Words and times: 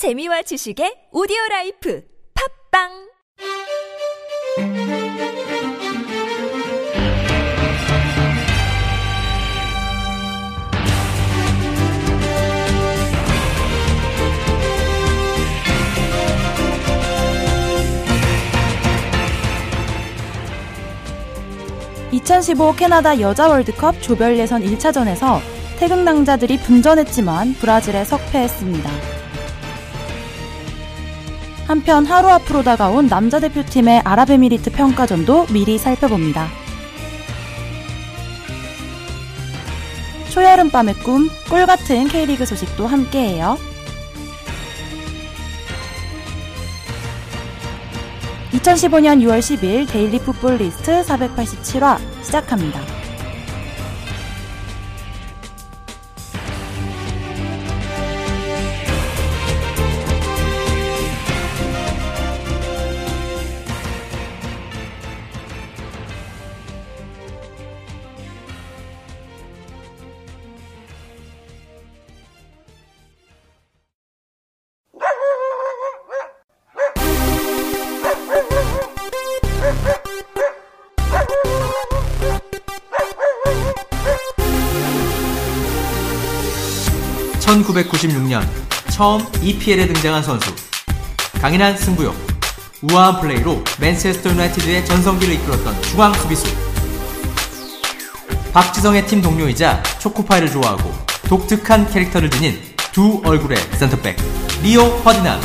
재미와 0.00 0.40
지식의 0.40 1.12
오디오 1.12 1.36
라이프 1.50 2.02
팝빵 2.72 2.88
(2015) 22.12 22.74
캐나다 22.76 23.20
여자 23.20 23.48
월드컵 23.48 24.00
조별 24.00 24.38
예선 24.38 24.62
1차전에서 24.62 25.40
태극 25.78 26.04
낭자들이 26.04 26.56
분전했지만 26.60 27.52
브라질에 27.60 28.06
석패했습니다. 28.06 29.19
한편 31.70 32.04
하루 32.04 32.28
앞으로 32.30 32.64
다가온 32.64 33.06
남자 33.06 33.38
대표팀의 33.38 34.00
아랍에미리트 34.00 34.72
평가전도 34.72 35.46
미리 35.52 35.78
살펴봅니다. 35.78 36.48
초여름밤의 40.30 40.94
꿈, 40.94 41.28
꿀같은 41.48 42.08
K리그 42.08 42.44
소식도 42.44 42.88
함께해요. 42.88 43.56
2015년 48.50 49.22
6월 49.22 49.38
10일 49.38 49.88
데일리 49.88 50.18
풋볼 50.18 50.56
리스트 50.56 51.02
487화 51.02 52.00
시작합니다. 52.24 52.99
처음 89.00 89.24
EPL에 89.40 89.86
등장한 89.86 90.22
선수. 90.22 90.54
강인한 91.40 91.74
승부욕. 91.74 92.14
우아한 92.82 93.22
플레이로 93.22 93.64
맨체스터 93.80 94.28
유나이티드의 94.28 94.84
전성기를 94.84 95.36
이끌었던 95.36 95.82
중앙 95.84 96.12
수비수. 96.12 96.46
박지성의 98.52 99.06
팀 99.06 99.22
동료이자 99.22 99.82
초코파이를 100.00 100.50
좋아하고 100.50 100.92
독특한 101.30 101.88
캐릭터를 101.88 102.28
지닌 102.28 102.60
두 102.92 103.22
얼굴의 103.24 103.56
센터백 103.78 104.18
리오 104.62 104.82
퍼디난드. 104.82 105.40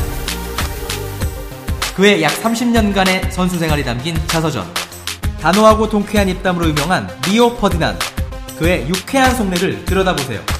그의 1.95 2.23
약 2.23 2.34
30년간의 2.34 3.31
선수 3.31 3.58
생활이 3.58 3.86
담긴 3.86 4.17
자서전. 4.28 4.69
단호하고 5.40 5.88
통쾌한 5.88 6.28
입담으로 6.28 6.67
유명한 6.67 7.09
리오 7.25 7.56
퍼디난드. 7.55 7.97
그의 8.59 8.86
유쾌한 8.90 9.34
속내를 9.34 9.86
들여다보세요. 9.86 10.55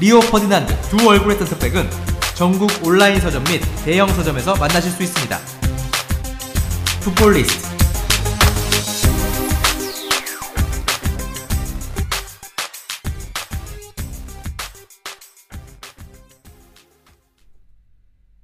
리오 0.00 0.20
퍼디난드 0.20 0.72
두 0.82 1.08
얼굴의 1.08 1.38
센터백은 1.38 1.88
전국 2.36 2.70
온라인 2.86 3.18
서점 3.18 3.42
및 3.44 3.60
대형 3.84 4.06
서점에서 4.06 4.54
만나실 4.54 4.92
수 4.92 5.02
있습니다. 5.02 5.36
풋볼리스트 7.02 7.76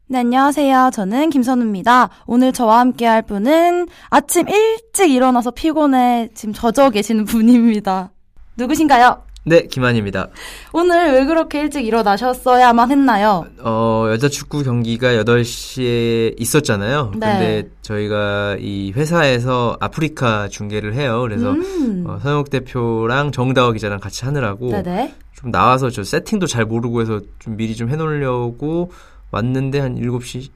네, 0.07 0.19
안녕하세요. 0.19 0.91
저는 0.93 1.31
김선우입니다. 1.31 2.11
오늘 2.27 2.53
저와 2.53 2.81
함께 2.81 3.07
할 3.07 3.23
분은 3.23 3.87
아침 4.11 4.49
일찍 4.49 5.11
일어나서 5.11 5.53
피곤에 5.53 6.31
지금 6.35 6.53
쩔어 6.53 6.91
계시는 6.91 7.25
분입니다. 7.25 8.11
누구신가요? 8.57 9.34
네, 9.47 9.67
김한입니다. 9.67 10.29
오늘 10.73 11.13
왜 11.13 11.27
그렇게 11.27 11.61
일찍 11.61 11.87
일어나셨어야만 11.87 12.91
했나요? 12.91 13.45
어, 13.61 14.07
여자 14.09 14.29
축구 14.31 14.63
경기가 14.63 15.13
8시에 15.13 16.41
있었잖아요. 16.41 17.13
네. 17.17 17.19
근데 17.19 17.69
저희가 17.83 18.57
이 18.59 18.93
회사에서 18.97 19.77
아프리카 19.81 20.49
중계를 20.49 20.95
해요. 20.95 21.21
그래서 21.21 21.51
음. 21.51 22.05
어, 22.07 22.19
서영욱 22.23 22.49
대표랑 22.49 23.33
정다워 23.33 23.73
기자랑 23.73 24.01
같이 24.01 24.25
하느라고 24.25 24.71
네네. 24.71 25.15
좀 25.35 25.51
나와서 25.51 25.91
저 25.91 26.03
세팅도 26.03 26.47
잘 26.47 26.65
모르고 26.65 27.03
해서 27.03 27.21
좀 27.39 27.59
미리 27.59 27.77
좀 27.77 27.91
해놓으려고 27.91 28.93
왔는데 29.31 29.79
한 29.79 29.97
7시 29.97 30.49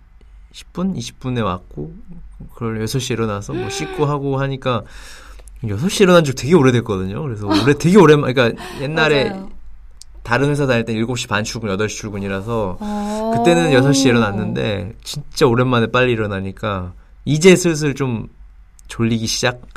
10분? 0.55 0.97
20분에 0.97 1.44
왔고 1.44 1.93
그걸 2.55 2.78
6시에 2.78 3.10
일어나서 3.10 3.53
뭐 3.53 3.69
씻고 3.69 4.06
하고 4.06 4.38
하니까 4.41 4.82
6시에 5.64 6.02
일어난 6.02 6.24
지 6.24 6.34
되게 6.34 6.54
오래됐거든요. 6.54 7.22
그래서 7.22 7.46
올해 7.46 7.74
되게 7.74 7.98
오랜만 7.98 8.32
그러니까 8.32 8.62
옛날에. 8.80 9.32
다른 10.22 10.50
회사 10.50 10.66
다닐 10.66 10.84
때 10.84 10.92
7시 10.92 11.26
반 11.26 11.42
출근, 11.42 11.70
8시 11.70 11.88
출근이라서 11.88 12.76
어. 12.80 13.32
그때는 13.36 13.70
6시에 13.70 14.08
일어났는데 14.08 14.92
진짜 15.02 15.46
오랜만에 15.46 15.86
빨리 15.86 16.12
일어나니까 16.12 16.92
이제 17.24 17.56
슬슬 17.56 17.94
좀 17.94 18.28
졸리기 18.88 19.26
시작하는 19.26 19.69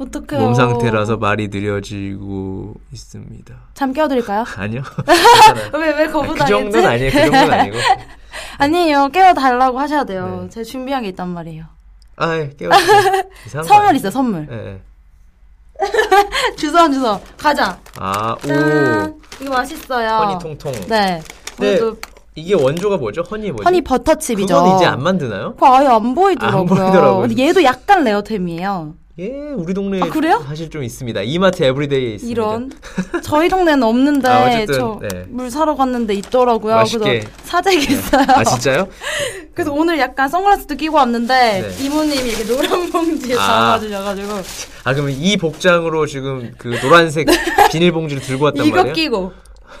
어떡해요. 0.00 0.40
몸 0.40 0.54
상태라서 0.54 1.18
말이 1.18 1.48
느려지고 1.48 2.74
있습니다. 2.92 3.54
잠 3.74 3.92
깨워드릴까요? 3.92 4.44
아니요. 4.56 4.82
왜, 5.74 5.90
왜그 5.98 6.12
거부당했지? 6.12 6.48
정도는 6.48 6.88
아니에요. 6.88 7.10
그 7.12 7.18
정도는 7.20 7.52
아니고. 7.52 7.76
아니에요. 8.58 9.08
깨워달라고 9.10 9.78
하셔야 9.78 10.04
돼요. 10.04 10.40
네. 10.44 10.48
제가 10.50 10.64
준비한 10.64 11.02
게 11.02 11.10
있단 11.10 11.28
말이에요. 11.28 11.64
아, 12.20 12.36
예, 12.36 12.50
거 12.68 13.62
선물? 13.64 13.96
있어요, 13.96 14.10
선물. 14.10 14.46
예, 14.50 14.56
예. 14.74 14.80
주소 16.56 16.76
한 16.76 16.92
주소. 16.92 17.18
가자. 17.38 17.78
아, 17.98 18.36
짠. 18.46 19.14
오. 19.14 19.18
이거 19.40 19.50
맛있어요. 19.50 20.08
허니 20.08 20.38
통통. 20.38 20.72
네. 20.88 21.22
네. 21.58 21.78
오늘도 21.80 21.96
이게 22.34 22.54
원조가 22.54 22.98
뭐죠? 22.98 23.22
허니 23.22 23.50
뭐지? 23.52 23.64
허니 23.64 23.80
버터칩이죠. 23.82 24.54
그건 24.54 24.76
이제 24.76 24.84
안 24.84 25.02
만드나요? 25.02 25.54
그거 25.54 25.74
아예 25.74 25.86
안 25.86 26.14
보이더라고요. 26.14 26.60
안 26.60 26.66
보이더라고요. 26.66 27.28
근데 27.28 27.46
얘도 27.46 27.64
약간 27.64 28.04
rare템이에요. 28.04 28.94
예, 29.20 29.28
우리 29.54 29.74
동네에 29.74 30.00
아, 30.00 30.06
그래요? 30.08 30.42
사실 30.48 30.70
좀 30.70 30.82
있습니다. 30.82 31.20
이마트 31.22 31.62
에브리데이에 31.62 32.14
있습니다. 32.14 32.30
이런. 32.32 32.72
저희 33.22 33.50
동네는 33.50 33.82
없는데 33.82 34.26
아, 34.26 34.46
어쨌든, 34.46 34.74
저 34.78 34.98
네. 35.02 35.24
물 35.28 35.50
사러 35.50 35.74
갔는데 35.74 36.14
있더라고요. 36.14 36.74
맛있게. 36.76 37.04
그래서 37.20 37.28
사재겠어요. 37.44 38.24
아, 38.28 38.44
진짜요? 38.44 38.88
그래서 39.52 39.72
오늘 39.72 39.98
약간 39.98 40.26
선글라스도 40.30 40.76
끼고 40.76 40.96
왔는데 40.96 41.74
네. 41.76 41.84
이모님이 41.84 42.30
이렇게 42.30 42.44
노란 42.44 42.90
봉지에 42.90 43.36
아. 43.36 43.46
담아주셔가지고 43.46 44.32
아, 44.84 44.94
그러면 44.94 45.12
이 45.12 45.36
복장으로 45.36 46.06
지금 46.06 46.52
그 46.56 46.78
노란색 46.80 47.26
비닐봉지를 47.70 48.22
들고 48.22 48.46
왔단 48.46 48.64
이거 48.64 48.76
말이에요? 48.76 48.94
끼고 48.94 49.32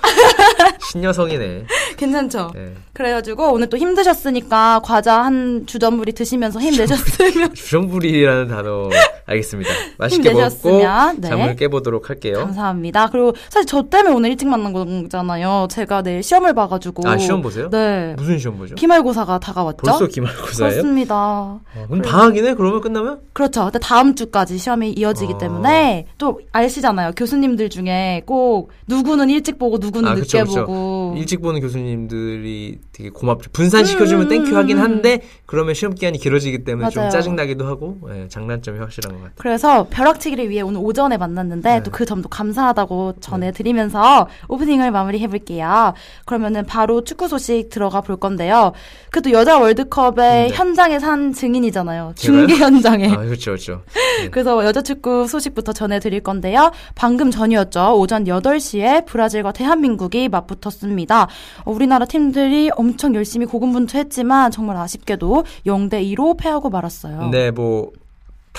신여성이네. 0.92 1.66
괜찮죠? 1.96 2.52
예. 2.56 2.74
그래가지고 2.92 3.52
오늘 3.52 3.68
또 3.70 3.78
힘드셨으니까 3.78 4.80
과자 4.84 5.22
한 5.22 5.64
주전부리 5.66 6.12
드시면서 6.12 6.60
힘내셨으면 6.60 7.54
주전부리라는 7.54 8.48
단어 8.48 8.90
알겠습니다. 9.30 9.70
맛있게 9.98 10.32
먹고 10.32 10.70
네. 11.18 11.28
잠을 11.28 11.56
깨보도록 11.56 12.10
할게요. 12.10 12.38
감사합니다. 12.38 13.08
그리고 13.10 13.32
사실 13.48 13.66
저 13.66 13.82
때문에 13.82 14.14
오늘 14.14 14.30
일찍 14.30 14.48
만난 14.48 14.72
거잖아요. 14.72 15.68
제가 15.70 16.02
내일 16.02 16.22
시험을 16.22 16.52
봐가지고 16.54 17.08
아, 17.08 17.16
시험 17.16 17.40
보세요? 17.40 17.70
네. 17.70 18.14
무슨 18.16 18.38
시험 18.38 18.58
보죠? 18.58 18.74
기말고사가 18.74 19.38
다가왔죠? 19.38 19.78
벌써 19.84 20.06
기말고사예요? 20.06 20.72
그렇습니다. 20.72 21.14
아, 21.14 21.86
그럼 21.86 22.02
방학이네? 22.02 22.54
그러면 22.54 22.80
끝나면? 22.80 23.20
그렇죠. 23.32 23.64
근데 23.64 23.78
다음 23.78 24.14
주까지 24.14 24.58
시험이 24.58 24.90
이어지기 24.92 25.34
아. 25.34 25.38
때문에 25.38 26.06
또 26.18 26.40
아시잖아요. 26.52 27.12
교수님들 27.16 27.70
중에 27.70 28.22
꼭 28.26 28.70
누구는 28.88 29.30
일찍 29.30 29.58
보고 29.58 29.78
누구는 29.78 30.08
아, 30.08 30.14
늦게 30.14 30.40
그쵸, 30.40 30.44
그쵸. 30.44 30.66
보고 30.66 31.14
일찍 31.16 31.40
보는 31.40 31.60
교수님들이 31.60 32.78
되게 32.92 33.10
고맙죠. 33.10 33.50
분산시켜주면 33.52 34.26
음, 34.26 34.28
thank 34.28 34.46
you 34.46 34.56
하긴 34.56 34.78
음, 34.78 34.82
음. 34.82 34.84
한데, 34.84 35.22
그러면 35.46 35.74
시험 35.74 35.94
기간이 35.94 36.18
길어지기 36.18 36.64
때문에 36.64 36.90
좀 36.90 37.02
맞아요. 37.02 37.10
짜증나기도 37.12 37.66
하고, 37.66 37.98
예, 38.12 38.28
장단점이 38.28 38.78
확실한 38.78 39.16
것 39.16 39.19
같아요. 39.22 39.34
그래서 39.36 39.86
벼락치기를 39.90 40.48
위해 40.50 40.62
오늘 40.62 40.80
오전에 40.82 41.16
만났는데 41.16 41.70
네. 41.70 41.82
또 41.82 41.93
그 41.93 42.04
점도 42.04 42.28
감사하다고 42.28 43.14
전해드리면서 43.20 44.28
오프닝을 44.48 44.90
마무리해볼게요. 44.90 45.94
그러면은 46.24 46.64
바로 46.66 47.04
축구 47.04 47.28
소식 47.28 47.70
들어가 47.70 48.00
볼 48.00 48.16
건데요. 48.16 48.72
그래도 49.10 49.32
여자 49.32 49.58
월드컵의 49.58 50.14
네. 50.14 50.48
현장에 50.52 50.98
산 50.98 51.32
증인이잖아요. 51.32 52.12
중계 52.16 52.56
현장에. 52.56 53.08
아, 53.08 53.16
그렇죠, 53.18 53.52
그렇죠. 53.52 53.82
네. 54.20 54.28
그래서 54.30 54.64
여자 54.64 54.82
축구 54.82 55.26
소식부터 55.26 55.72
전해드릴 55.72 56.20
건데요. 56.20 56.70
방금 56.94 57.30
전이었죠. 57.30 57.98
오전 57.98 58.24
8시에 58.24 59.06
브라질과 59.06 59.52
대한민국이 59.52 60.28
맞붙었습니다. 60.28 61.28
어, 61.64 61.70
우리나라 61.70 62.04
팀들이 62.04 62.70
엄청 62.76 63.14
열심히 63.14 63.46
고군분투했지만 63.46 64.50
정말 64.50 64.76
아쉽게도 64.76 65.44
0대 65.66 66.04
2로 66.14 66.36
패하고 66.38 66.70
말았어요. 66.70 67.28
네, 67.30 67.50
뭐 67.50 67.90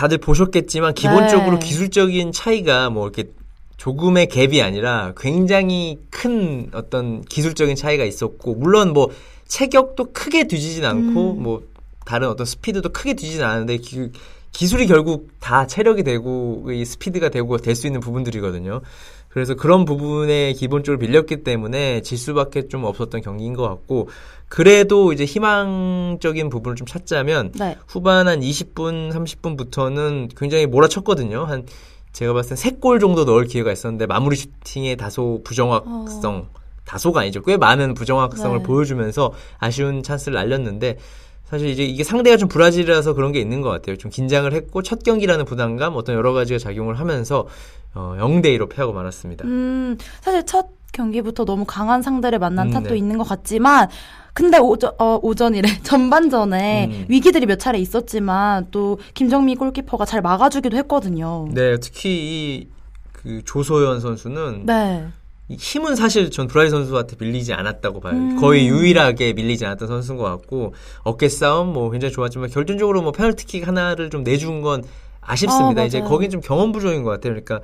다들 0.01 0.17
보셨겠지만 0.17 0.95
기본적으로 0.95 1.59
네. 1.59 1.67
기술적인 1.67 2.31
차이가 2.31 2.89
뭐 2.89 3.07
이렇게 3.07 3.31
조금의 3.77 4.29
갭이 4.29 4.59
아니라 4.63 5.13
굉장히 5.15 5.99
큰 6.09 6.71
어떤 6.73 7.21
기술적인 7.21 7.75
차이가 7.75 8.03
있었고 8.03 8.55
물론 8.55 8.93
뭐 8.93 9.11
체격도 9.47 10.11
크게 10.11 10.47
뒤지진 10.47 10.85
않고 10.85 11.33
음. 11.33 11.43
뭐 11.43 11.61
다른 12.03 12.29
어떤 12.29 12.47
스피드도 12.47 12.89
크게 12.89 13.13
뒤지진 13.13 13.43
않았는데 13.43 13.77
기, 13.77 14.09
기술이 14.51 14.87
결국 14.87 15.29
다 15.39 15.67
체력이 15.67 16.01
되고 16.01 16.65
이 16.71 16.83
스피드가 16.83 17.29
되고 17.29 17.55
될 17.59 17.75
수 17.75 17.85
있는 17.85 17.99
부분들이거든요. 17.99 18.81
그래서 19.31 19.55
그런 19.55 19.85
부분에 19.85 20.53
기본적으로 20.53 20.99
밀렸기 20.99 21.43
때문에 21.43 22.01
질 22.01 22.17
수밖에 22.17 22.67
좀 22.67 22.83
없었던 22.83 23.21
경기인 23.21 23.53
것 23.53 23.67
같고 23.67 24.09
그래도 24.49 25.13
이제 25.13 25.23
희망적인 25.23 26.49
부분을 26.49 26.75
좀 26.75 26.85
찾자면 26.85 27.53
네. 27.53 27.77
후반 27.87 28.27
한 28.27 28.41
20분, 28.41 29.13
30분부터는 29.13 30.37
굉장히 30.37 30.65
몰아쳤거든요. 30.65 31.45
한 31.45 31.65
제가 32.11 32.33
봤을 32.33 32.57
땐 32.57 32.79
3골 32.79 32.99
정도 32.99 33.23
넣을 33.23 33.45
기회가 33.45 33.71
있었는데 33.71 34.05
마무리 34.05 34.35
슈팅에 34.35 34.97
다소 34.97 35.39
부정확성, 35.45 36.49
다소가 36.83 37.21
아니죠. 37.21 37.41
꽤 37.43 37.55
많은 37.55 37.93
부정확성을 37.93 38.57
네. 38.57 38.63
보여주면서 38.63 39.31
아쉬운 39.59 40.03
찬스를 40.03 40.35
날렸는데 40.35 40.97
사실 41.51 41.67
이제 41.67 41.83
이게 41.83 42.03
상대가 42.03 42.37
좀 42.37 42.47
브라질이라서 42.49 43.13
그런 43.13 43.31
게 43.33 43.39
있는 43.39 43.61
것 43.61 43.69
같아요. 43.69 43.97
좀 43.97 44.09
긴장을 44.09 44.51
했고 44.51 44.81
첫 44.81 45.03
경기라는 45.03 45.45
부담감 45.45 45.95
어떤 45.95 46.15
여러 46.15 46.31
가지가 46.33 46.57
작용을 46.57 46.99
하면서 46.99 47.45
어, 47.93 48.15
0대 48.17 48.57
2로 48.57 48.69
패하고 48.69 48.93
말았습니다. 48.93 49.45
음, 49.45 49.97
사실 50.21 50.45
첫 50.45 50.67
경기부터 50.93 51.45
너무 51.45 51.65
강한 51.65 52.01
상대를 52.01 52.39
만난 52.39 52.67
음, 52.67 52.71
탓도 52.71 52.89
네. 52.91 52.97
있는 52.97 53.17
것 53.17 53.25
같지만, 53.25 53.89
근데 54.33 54.57
오전, 54.59 54.91
어, 54.97 55.19
오전이래. 55.21 55.79
전반전에 55.83 56.85
음. 56.85 57.05
위기들이 57.09 57.45
몇 57.45 57.59
차례 57.59 57.79
있었지만, 57.79 58.67
또 58.71 58.99
김정미 59.13 59.55
골키퍼가 59.55 60.05
잘 60.05 60.21
막아주기도 60.21 60.75
했거든요. 60.77 61.47
네, 61.51 61.77
특히 61.79 62.09
이 62.09 62.81
그 63.23 63.41
조소연 63.45 63.99
선수는 63.99 64.65
네. 64.65 65.07
이 65.51 65.55
힘은 65.59 65.95
사실 65.95 66.31
전 66.31 66.47
브라질 66.47 66.71
선수한테 66.71 67.17
밀리지 67.19 67.51
않았다고 67.53 67.99
봐요. 67.99 68.13
음. 68.13 68.39
거의 68.39 68.67
유일하게 68.67 69.33
밀리지 69.33 69.65
않았던 69.65 69.87
선수인 69.87 70.17
것 70.17 70.23
같고 70.23 70.73
어깨 71.03 71.27
싸움 71.27 71.73
뭐 71.73 71.89
굉장히 71.89 72.13
좋았지만 72.13 72.49
결정적으로 72.49 73.01
뭐 73.01 73.11
페널티킥 73.11 73.67
하나를 73.67 74.09
좀 74.09 74.23
내준 74.23 74.61
건 74.61 74.83
아쉽습니다. 75.19 75.81
아, 75.81 75.85
이제. 75.85 75.99
거긴 75.99 76.29
좀 76.29 76.39
경험 76.41 76.71
부족인 76.71 77.03
것 77.03 77.09
같아요. 77.11 77.33
그러니까 77.33 77.59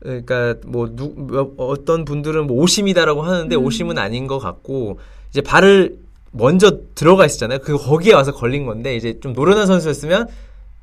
그러니까 0.00 0.54
뭐 0.66 0.88
누, 0.94 1.12
몇- 1.16 1.50
어떤 1.56 2.04
분들은 2.04 2.46
뭐 2.46 2.62
오심이다라고 2.62 3.22
하는데 3.22 3.54
음. 3.56 3.64
오심은 3.64 3.98
아닌 3.98 4.26
것 4.28 4.38
같고 4.38 4.98
이제 5.30 5.40
발을 5.40 5.96
먼저 6.30 6.78
들어가 6.94 7.26
있었잖아요. 7.26 7.58
그 7.60 7.76
거기에 7.76 8.14
와서 8.14 8.32
걸린 8.32 8.64
건데 8.64 8.94
이제 8.96 9.18
좀 9.20 9.32
노련한 9.32 9.66
선수였으면 9.66 10.28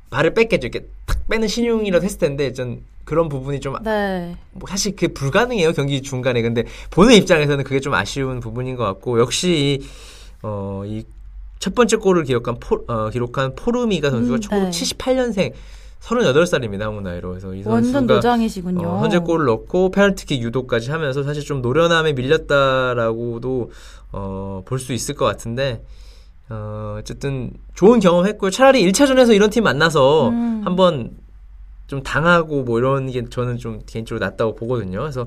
발을 0.10 0.34
뺐겠죠. 0.34 0.68
이렇게 0.68 0.86
탁 1.06 1.28
빼는 1.30 1.48
신용이라도 1.48 2.04
했을 2.06 2.18
텐데 2.20 2.52
전 2.54 2.82
그런 3.10 3.28
부분이 3.28 3.60
좀 3.60 3.76
네. 3.84 4.36
뭐 4.52 4.70
사실 4.70 4.92
그게 4.92 5.08
불가능해요 5.10 5.74
경기 5.74 6.02
중간에 6.02 6.42
근데 6.42 6.64
보는 6.92 7.16
입장에서는 7.16 7.64
그게 7.64 7.80
좀 7.80 7.94
아쉬운 7.96 8.40
부분인 8.40 8.76
것 8.76 8.84
같고 8.86 9.20
역시 9.20 9.82
어 10.44 10.84
이 10.86 11.04
첫 11.60 11.76
번째 11.76 11.98
골을 11.98 12.24
기록한 12.24 12.56
포, 12.60 12.86
어, 12.88 13.10
기록한 13.10 13.54
포르미가 13.54 14.10
선수가 14.12 14.38
음, 14.38 14.40
초 14.40 14.50
네. 14.56 14.70
78년생 14.70 15.52
38살입니다 16.00 16.80
한국 16.80 17.02
나이로 17.04 17.30
그래서 17.32 17.54
이 17.54 17.62
완전 17.66 17.92
선수가 17.92 18.14
노장이시군요. 18.14 18.88
어, 18.88 19.00
선제골을 19.02 19.46
넣고 19.46 19.92
페널티킥 19.92 20.42
유도까지 20.42 20.90
하면서 20.92 21.22
사실 21.24 21.44
좀 21.44 21.62
노련함에 21.62 22.14
밀렸다라고도 22.14 23.72
어, 24.14 24.62
볼 24.66 24.80
수 24.80 24.94
있을 24.94 25.16
것 25.16 25.26
같은데 25.26 25.84
어, 26.50 26.96
어쨌든 26.98 27.52
좋은 27.76 28.00
경험했고요. 28.00 28.50
차라리 28.52 28.90
1차전에서 28.90 29.36
이런 29.36 29.50
팀 29.50 29.66
만나서 29.66 30.30
음. 30.30 30.62
한번 30.64 31.12
좀 31.90 32.04
당하고 32.04 32.62
뭐 32.64 32.78
이런 32.78 33.10
게 33.10 33.26
저는 33.28 33.58
좀 33.58 33.80
개인적으로 33.88 34.24
낫다고 34.24 34.56
보거든요. 34.56 35.00
그래서 35.00 35.26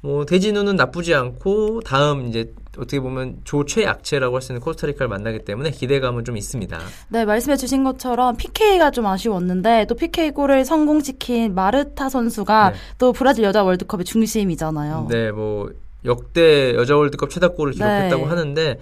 뭐 0.00 0.24
대진우는 0.24 0.76
나쁘지 0.76 1.12
않고 1.12 1.80
다음 1.80 2.28
이제 2.28 2.54
어떻게 2.76 3.00
보면 3.00 3.38
조 3.42 3.64
최 3.64 3.82
약체라고 3.82 4.36
할 4.36 4.42
수 4.42 4.52
있는 4.52 4.60
코스타리카를 4.60 5.08
만나기 5.08 5.40
때문에 5.40 5.72
기대감은 5.72 6.24
좀 6.24 6.36
있습니다. 6.36 6.78
네, 7.08 7.24
말씀해 7.24 7.56
주신 7.56 7.82
것처럼 7.82 8.36
PK가 8.36 8.92
좀 8.92 9.06
아쉬웠는데, 9.06 9.86
또 9.88 9.96
PK 9.96 10.30
골을 10.30 10.64
성공시킨 10.64 11.56
마르타 11.56 12.08
선수가 12.08 12.70
네. 12.70 12.76
또 12.98 13.12
브라질 13.12 13.42
여자 13.42 13.64
월드컵의 13.64 14.04
중심이잖아요. 14.04 15.08
네, 15.10 15.32
뭐 15.32 15.68
역대 16.04 16.76
여자 16.76 16.96
월드컵 16.96 17.30
최다 17.30 17.48
골을 17.48 17.72
기록했다고 17.72 18.22
네. 18.22 18.28
하는데 18.28 18.78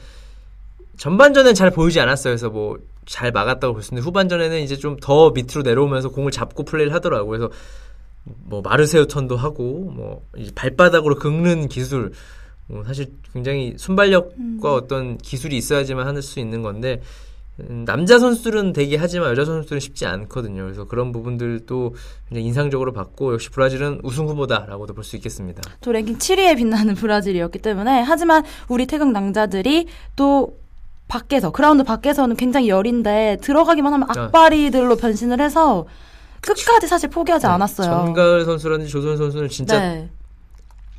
전반전엔 0.98 1.54
잘 1.54 1.70
보이지 1.70 1.98
않았어요. 1.98 2.32
그래서 2.32 2.50
뭐 2.50 2.76
잘 3.06 3.32
막았다고 3.32 3.72
볼 3.74 3.82
수 3.82 3.94
있는데 3.94 4.04
후반전에는 4.04 4.60
이제 4.60 4.76
좀 4.76 4.96
더 5.00 5.30
밑으로 5.30 5.62
내려오면서 5.62 6.10
공을 6.10 6.32
잡고 6.32 6.64
플레이를 6.64 6.92
하더라고요. 6.94 7.38
그래서 7.38 7.52
뭐 8.24 8.60
마르세유 8.62 9.06
턴도 9.06 9.36
하고 9.36 9.90
뭐 9.94 10.22
발바닥으로 10.54 11.14
긁는 11.16 11.68
기술 11.68 12.12
뭐 12.66 12.82
사실 12.84 13.12
굉장히 13.32 13.74
순발력과 13.76 14.34
음. 14.38 14.60
어떤 14.62 15.18
기술이 15.18 15.56
있어야지만 15.56 16.06
할 16.06 16.20
수 16.22 16.40
있는 16.40 16.62
건데 16.62 17.00
음, 17.60 17.84
남자 17.86 18.18
선수들은 18.18 18.72
되게 18.74 18.96
하지만 18.96 19.30
여자 19.30 19.44
선수들은 19.44 19.80
쉽지 19.80 20.04
않거든요. 20.06 20.64
그래서 20.64 20.84
그런 20.84 21.12
부분들도 21.12 21.94
굉장히 22.28 22.46
인상적으로 22.48 22.92
봤고 22.92 23.32
역시 23.32 23.48
브라질은 23.50 24.00
우승 24.02 24.26
후보다라고도 24.28 24.92
볼 24.94 25.04
수 25.04 25.16
있겠습니다. 25.16 25.62
또 25.80 25.92
랭킹 25.92 26.18
7위에 26.18 26.56
빛나는 26.56 26.94
브라질이었기 26.96 27.60
때문에 27.60 28.02
하지만 28.02 28.44
우리 28.68 28.86
태극 28.86 29.10
낭자들이 29.12 29.86
또 30.16 30.58
밖에서 31.08 31.50
그라운드 31.50 31.84
밖에서는 31.84 32.36
굉장히 32.36 32.68
열인데 32.68 33.38
들어가기만 33.40 33.92
하면 33.92 34.08
아. 34.10 34.24
악바리들로 34.24 34.96
변신을 34.96 35.40
해서 35.40 35.86
끝까지 36.40 36.86
사실 36.86 37.08
포기하지 37.10 37.46
않았어요. 37.46 37.88
정가을 37.88 38.44
선수라든지 38.44 38.90
조선 38.90 39.16
선수는 39.16 39.48
진짜 39.48 39.78
네. 39.78 40.10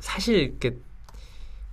사실 0.00 0.36
이렇게 0.36 0.76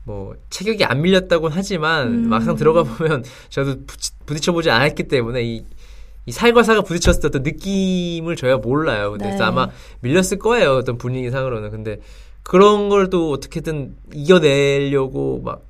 뭐 0.04 0.36
체격이 0.50 0.86
안 0.86 1.02
밀렸다고는 1.02 1.56
하지만 1.56 2.08
음. 2.08 2.30
막상 2.30 2.56
들어가 2.56 2.84
보면 2.84 3.24
저도 3.50 3.78
부딪혀 4.26 4.52
보지 4.52 4.70
않았기 4.70 5.04
때문에 5.08 5.44
이, 5.44 5.66
이 6.26 6.32
살과 6.32 6.64
사가 6.64 6.82
부딪혔을 6.82 7.22
때 7.22 7.28
어떤 7.28 7.44
느낌을 7.44 8.36
저희가 8.36 8.58
몰라요. 8.60 9.12
근데 9.12 9.26
네. 9.26 9.32
그래서 9.32 9.46
아마 9.46 9.70
밀렸을 10.02 10.38
거예요. 10.40 10.76
어떤 10.76 10.98
분위기상으로는. 10.98 11.72
근데 11.72 12.00
그런 12.44 12.90
걸 12.90 13.10
또 13.10 13.32
어떻게든 13.32 13.96
이겨내려고 14.14 15.42
막 15.44 15.65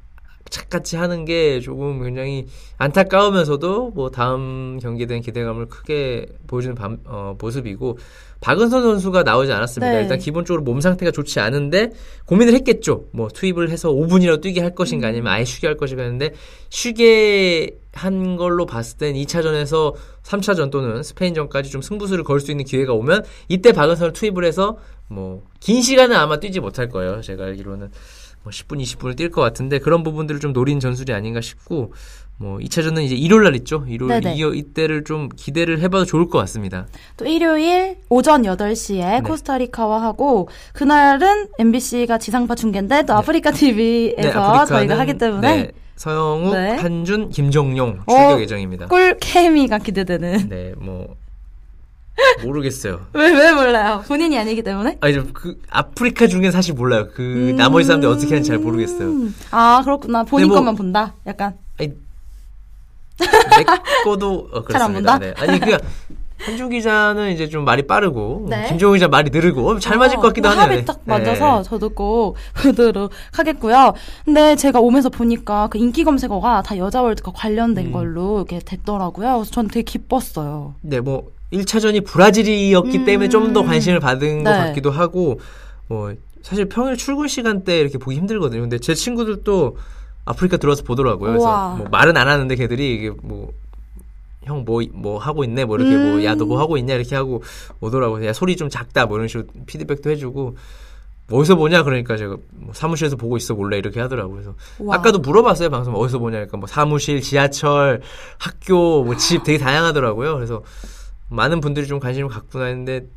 착같이 0.55 0.95
하는 0.95 1.25
게 1.25 1.59
조금 1.59 2.01
굉장히 2.01 2.45
안타까우면서도 2.77 3.91
뭐 3.91 4.09
다음 4.09 4.79
경기에 4.81 5.05
대한 5.05 5.21
기대감을 5.21 5.65
크게 5.67 6.27
보여주는 6.47 6.75
밤- 6.75 6.99
어, 7.05 7.35
모습이고 7.39 7.97
박은선 8.39 8.81
선수가 8.83 9.23
나오지 9.23 9.51
않았습니다. 9.51 9.91
네. 9.91 10.01
일단 10.03 10.17
기본적으로 10.19 10.63
몸 10.63 10.79
상태가 10.79 11.11
좋지 11.11 11.39
않은데 11.39 11.89
고민을 12.25 12.53
했겠죠. 12.53 13.05
뭐 13.11 13.27
투입을 13.27 13.69
해서 13.69 13.89
5분이라도 13.91 14.41
뛰게 14.41 14.61
할 14.61 14.73
것인가 14.75 15.07
아니면 15.09 15.33
아예 15.33 15.43
쉬게 15.43 15.67
할 15.67 15.75
것인가 15.77 16.03
했는데 16.03 16.31
쉬게 16.69 17.77
한 17.93 18.35
걸로 18.35 18.65
봤을 18.65 18.97
땐 18.97 19.15
2차전에서 19.15 19.93
3차전 20.23 20.69
또는 20.71 21.01
스페인전까지 21.03 21.69
좀 21.71 21.81
승부수를 21.81 22.23
걸 22.23 22.39
수 22.39 22.51
있는 22.51 22.63
기회가 22.65 22.93
오면 22.93 23.23
이때 23.49 23.71
박은선을 23.71 24.13
투입을 24.13 24.45
해서 24.45 24.77
뭐 25.07 25.41
긴 25.59 25.81
시간은 25.81 26.15
아마 26.15 26.39
뛰지 26.39 26.59
못할 26.59 26.89
거예요. 26.89 27.21
제가 27.21 27.45
알기로는 27.45 27.89
뭐 28.45 28.51
10분, 28.51 28.79
20분을 28.79 29.17
뛸 29.17 29.31
것 29.31 29.41
같은데 29.41 29.79
그런 29.79 30.03
부분들을 30.03 30.39
좀 30.39 30.53
노린 30.53 30.79
전술이 30.79 31.11
아닌가 31.13 31.41
싶고 31.41 31.93
뭐 32.37 32.59
2차전은 32.59 33.01
이제 33.03 33.15
일요일 33.15 33.43
날 33.43 33.55
있죠. 33.55 33.83
일요일 33.87 34.21
네네. 34.21 34.35
이, 34.35 34.57
이때를 34.59 35.03
좀 35.03 35.29
기대를 35.35 35.79
해봐도 35.79 36.05
좋을 36.05 36.29
것 36.29 36.37
같습니다. 36.39 36.85
또 37.17 37.25
일요일 37.25 37.97
오전 38.07 38.43
8시에 38.43 38.97
네. 38.97 39.21
코스타리카와 39.21 40.03
하고 40.03 40.47
그날은 40.73 41.47
MBC가 41.57 42.19
지상파 42.19 42.53
중계인데 42.53 43.03
또 43.03 43.13
아프리카 43.13 43.49
TV에서 43.51 44.59
네, 44.59 44.65
저희가 44.67 44.99
하기 44.99 45.17
때문에 45.17 45.63
네, 45.63 45.71
서영욱, 45.95 46.53
네. 46.53 46.75
한준, 46.75 47.29
김정용 47.29 48.01
어, 48.05 48.15
출격 48.15 48.41
예정입니다. 48.41 48.87
꿀 48.87 49.17
케미가 49.19 49.79
기대되는. 49.79 50.49
네, 50.49 50.73
뭐 50.77 51.15
모르겠어요. 52.43 53.01
왜, 53.13 53.31
왜 53.31 53.51
몰라요? 53.53 54.03
본인이 54.07 54.37
아니기 54.37 54.61
때문에? 54.63 54.97
아니 55.01 55.33
그 55.33 55.59
아프리카 55.69 56.27
중에 56.27 56.51
사실 56.51 56.73
몰라요. 56.73 57.07
그 57.13 57.53
나머지 57.57 57.87
사람들 57.87 58.07
어떻게 58.09 58.27
하는지 58.27 58.49
잘 58.49 58.57
모르겠어요. 58.59 59.07
음. 59.09 59.35
아, 59.51 59.81
그렇구나. 59.83 60.23
본인 60.23 60.47
뭐- 60.47 60.57
것만 60.57 60.75
본다? 60.75 61.13
약간. 61.27 61.55
아니 61.79 61.93
내 63.19 63.63
거도 64.03 64.49
어, 64.51 64.63
잘안 64.67 64.93
그렇습니다. 64.93 65.19
본다? 65.19 65.19
네. 65.19 65.33
아니 65.37 65.59
그냥 65.59 65.79
한준 66.37 66.69
기자는 66.69 67.31
이제 67.31 67.47
좀 67.47 67.63
말이 67.63 67.87
빠르고 67.87 68.47
네. 68.49 68.67
김종호 68.67 68.93
기자 68.93 69.07
말이 69.07 69.29
느리고 69.31 69.69
어, 69.69 69.79
잘 69.79 69.97
맞을 69.97 70.17
것 70.17 70.23
같기도 70.27 70.49
뭐 70.49 70.57
하네요. 70.57 70.77
합이 70.77 70.85
딱 70.85 70.99
맞아서 71.05 71.63
저도 71.63 71.89
꼭 71.89 72.35
보도록 72.61 73.11
하겠고요. 73.31 73.93
근데 74.25 74.55
제가 74.57 74.79
오면서 74.81 75.09
보니까 75.09 75.67
그 75.71 75.77
인기 75.77 76.03
검색어가 76.03 76.61
다 76.63 76.77
여자 76.77 77.01
월드컵 77.01 77.35
관련된 77.37 77.87
음. 77.87 77.91
걸로 77.93 78.37
이렇게 78.39 78.59
됐더라고요. 78.59 79.35
그래서 79.37 79.51
저는 79.51 79.69
되게 79.69 79.83
기뻤어요. 79.83 80.75
네, 80.81 80.99
뭐 80.99 81.31
1차전이 81.55 82.05
브라질이었기 82.05 82.97
음. 82.99 83.05
때문에 83.05 83.29
좀 83.29 83.53
더 83.53 83.63
관심을 83.63 83.99
받은 83.99 84.43
것 84.43 84.51
네. 84.51 84.57
같기도 84.57 84.91
하고 84.91 85.39
뭐 85.87 86.13
사실 86.41 86.65
평일 86.69 86.97
출근 86.97 87.27
시간대 87.27 87.79
이렇게 87.79 87.97
보기 87.97 88.17
힘들거든요. 88.17 88.61
근데 88.61 88.77
제 88.79 88.93
친구들도 88.95 89.77
아프리카 90.25 90.57
들어와서 90.57 90.83
보더라고요. 90.83 91.31
그래서. 91.31 91.75
뭐 91.77 91.87
말은 91.89 92.17
안 92.17 92.27
하는데 92.27 92.53
걔들이 92.55 92.95
이게 92.95 93.11
뭐 93.21 93.51
형뭐뭐 94.43 95.17
하고 95.19 95.43
있네 95.43 95.65
뭐 95.65 95.77
이렇게 95.77 95.95
뭐야 95.97 96.35
너 96.35 96.45
뭐 96.45 96.59
하고 96.59 96.77
있냐 96.77 96.93
이렇게 96.95 97.15
하고 97.15 97.41
오더라고요. 97.81 98.25
야 98.27 98.33
소리 98.33 98.55
좀 98.55 98.69
작다 98.69 99.05
뭐 99.07 99.17
이런 99.17 99.27
식으로 99.27 99.47
피드백도 99.65 100.09
해주고 100.11 100.55
뭐 101.27 101.39
어디서 101.39 101.55
보냐 101.55 101.81
그러니까 101.83 102.15
제가 102.17 102.37
뭐 102.51 102.71
사무실에서 102.73 103.15
보고 103.15 103.37
있어 103.37 103.55
몰래 103.55 103.77
이렇게 103.79 103.99
하더라고요. 103.99 104.35
그래서 104.35 104.53
우와. 104.79 104.97
아까도 104.97 105.17
물어봤어요 105.19 105.69
방송 105.71 105.95
어디서 105.95 106.19
보냐 106.19 106.37
그러니까 106.37 106.57
뭐 106.57 106.67
사무실, 106.67 107.21
지하철, 107.21 108.01
학교, 108.37 109.03
뭐 109.03 109.15
집 109.15 109.43
되게 109.43 109.57
다양하더라고요. 109.57 110.35
그래서 110.35 110.61
많은 111.29 111.61
분들이 111.61 111.87
좀 111.87 111.99
관심을 111.99 112.29
갖구나 112.29 112.65
했는데 112.65 113.07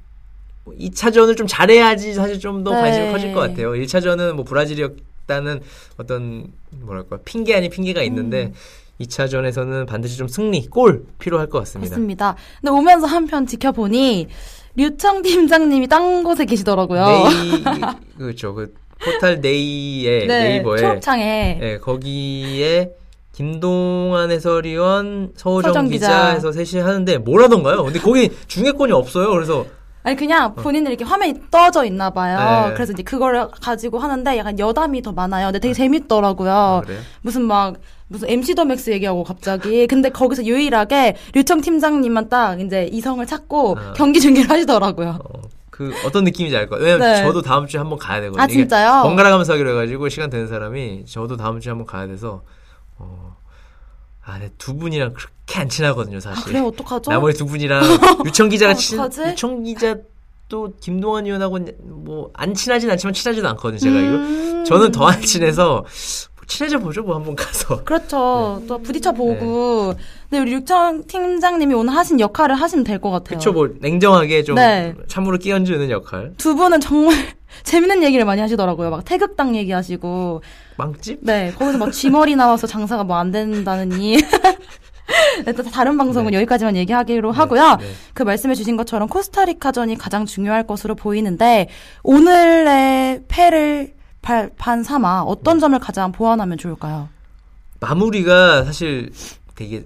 뭐 0.65 0.75
2차전을 0.75 1.37
좀 1.37 1.47
잘해야지 1.47 2.15
사실 2.15 2.39
좀더 2.39 2.75
네. 2.75 2.81
관심이 2.81 3.13
커질 3.13 3.33
것 3.33 3.41
같아요. 3.41 3.73
1차전은 3.73 4.33
뭐 4.33 4.45
브라질이었다는 4.45 5.61
어떤 5.97 6.53
뭐랄까 6.81 7.19
핑계 7.25 7.57
아닌 7.57 7.71
핑계가 7.71 8.03
있는데 8.03 8.47
음. 8.47 8.55
2차전에서는 9.01 9.87
반드시 9.87 10.17
좀 10.17 10.27
승리, 10.27 10.67
골 10.67 11.07
필요할 11.19 11.49
것 11.49 11.59
같습니다. 11.61 11.95
맞습니다. 11.95 12.37
근데 12.61 12.73
오면서 12.73 13.07
한편 13.07 13.47
지켜보니 13.47 14.27
류청 14.75 15.23
팀장님이 15.23 15.87
딴 15.89 16.23
곳에 16.23 16.45
계시더라고요. 16.45 17.05
네이 17.05 17.63
그렇죠. 18.19 18.55
그 18.55 18.75
포탈 19.01 19.41
네이의 19.41 20.27
네, 20.27 20.43
네이버에 20.49 20.81
초록창에 20.81 21.59
예, 21.63 21.79
거기에 21.79 22.91
김동환 23.39 24.33
해설위원, 24.33 25.31
서정 25.37 25.87
기자. 25.87 26.09
기자에서 26.09 26.51
셋이 26.51 26.83
하는데 26.83 27.19
뭘 27.19 27.41
하던가요? 27.45 27.85
근데 27.85 28.01
거기 28.01 28.33
중계권이 28.49 28.91
없어요. 28.93 29.31
그래서 29.31 29.65
아니 30.03 30.17
그냥 30.17 30.57
본인은 30.57 30.91
이렇게 30.91 31.05
화면이 31.05 31.43
떠져 31.49 31.85
있나 31.85 32.11
봐요. 32.11 32.67
네. 32.67 32.75
그래서 32.75 32.93
이제 32.93 33.05
그걸 33.05 33.49
가지고 33.63 34.01
하는데 34.01 34.37
약간 34.37 34.59
여담이 34.59 35.03
더 35.03 35.13
많아요. 35.13 35.47
근데 35.47 35.61
되게 35.61 35.73
재밌더라고요. 35.73 36.51
아? 36.51 36.83
무슨 37.23 37.43
막 37.43 37.77
무슨 38.09 38.29
MC 38.29 38.57
더 38.57 38.65
맥스 38.65 38.91
얘기하고 38.91 39.23
갑자기 39.23 39.87
근데 39.87 40.11
거기서 40.11 40.45
유일하게 40.45 41.15
류청 41.33 41.61
팀장님만 41.61 42.29
딱 42.29 42.61
이제 42.61 42.89
이성을 42.91 43.25
찾고 43.25 43.77
아. 43.79 43.93
경기 43.95 44.19
중계를 44.19 44.51
하시더라고요. 44.51 45.17
어, 45.23 45.43
그 45.71 45.93
어떤 46.05 46.25
느낌인지 46.25 46.57
알 46.57 46.69
거예요. 46.69 46.85
왜냐면 46.85 47.13
네. 47.13 47.23
저도 47.23 47.43
다음 47.43 47.69
주에 47.69 47.79
한번 47.79 48.01
가야 48.01 48.21
되거든요. 48.23 48.43
아, 48.43 48.49
진짜요? 48.49 49.03
번갈아 49.05 49.31
가면서 49.31 49.53
하기로 49.53 49.71
해가지고 49.71 50.09
시간 50.09 50.29
되는 50.29 50.49
사람이 50.49 51.05
저도 51.07 51.37
다음 51.37 51.61
주에 51.61 51.71
한번 51.71 51.87
가야 51.87 52.09
돼서 52.09 52.43
어, 52.99 53.37
아, 54.25 54.39
네, 54.39 54.51
두 54.59 54.77
분이랑 54.77 55.15
그렇게 55.15 55.59
안 55.61 55.69
친하거든요, 55.69 56.19
아, 56.19 56.21
사실. 56.21 56.45
그래 56.45 56.61
어떡하죠? 56.61 57.11
나머지 57.11 57.39
두 57.39 57.47
분이랑 57.47 57.83
류청 58.27 58.49
기자가 58.49 58.75
친? 58.75 58.99
류청 59.27 59.63
기자도 59.63 60.75
김동환 60.81 61.27
위원하고 61.27 61.59
뭐 61.85 62.31
안 62.35 62.55
친하진 62.55 62.91
않지만 62.91 63.15
친하지도 63.15 63.49
않거든요, 63.49 63.79
제가 63.79 63.99
이거. 63.99 64.15
음. 64.17 64.65
저는 64.67 64.93
더 64.93 65.07
안 65.09 65.21
친해서 65.23 65.85
뭐 66.37 66.45
친해져 66.47 66.79
보죠, 66.79 67.03
뭐 67.03 67.15
한번 67.17 67.35
가서. 67.37 67.85
그렇죠. 67.85 68.59
네. 68.61 68.67
또 68.67 68.79
부딪혀 68.83 69.13
보고. 69.13 69.95
근데 70.29 70.41
우리 70.43 70.51
류청 70.57 71.05
팀장님이 71.07 71.73
오늘 71.75 71.95
하신 71.95 72.21
역할을 72.21 72.55
하시면 72.55 72.85
될 72.85 72.99
것 73.01 73.11
같아요. 73.11 73.39
그쵸, 73.39 73.53
뭐 73.53 73.69
냉정하게 73.81 74.43
좀 74.45 74.57
네. 74.57 74.95
참으로 75.09 75.39
끼얹는 75.39 75.91
역할. 75.91 76.35
두 76.37 76.55
분은 76.55 76.81
정말 76.81 77.17
재밌는 77.63 78.03
얘기를 78.03 78.25
많이 78.25 78.41
하시더라고요. 78.41 78.91
막 78.91 79.05
태극당 79.05 79.57
얘기하시고. 79.57 80.43
빵집? 80.77 81.19
네, 81.23 81.53
거기서 81.59 81.79
막 81.79 81.91
쥐머리 81.93 82.37
나와서 82.37 82.67
장사가 82.67 83.05
뭐 83.05 83.17
안 83.17 83.31
된다느니. 83.31 84.19
네, 85.47 85.53
또 85.53 85.63
다른 85.63 85.97
방송은 85.97 86.35
여기까지만 86.35 86.77
얘기하기로 86.77 87.33
하고요. 87.33 87.77
네. 87.81 87.87
그 88.13 88.23
말씀해주신 88.23 88.77
것처럼 88.77 89.09
코스타리카전이 89.09 89.97
가장 89.97 90.27
중요할 90.27 90.67
것으로 90.67 90.95
보이는데 90.95 91.69
오늘의 92.03 93.23
패를 93.29 93.95
발, 94.21 94.51
반 94.59 94.83
삼아 94.83 95.23
어떤 95.23 95.55
네. 95.57 95.61
점을 95.61 95.79
가장 95.79 96.13
보완하면 96.13 96.59
좋을까요? 96.59 97.09
마무리가 97.81 98.65
사실 98.65 99.11
되게 99.55 99.85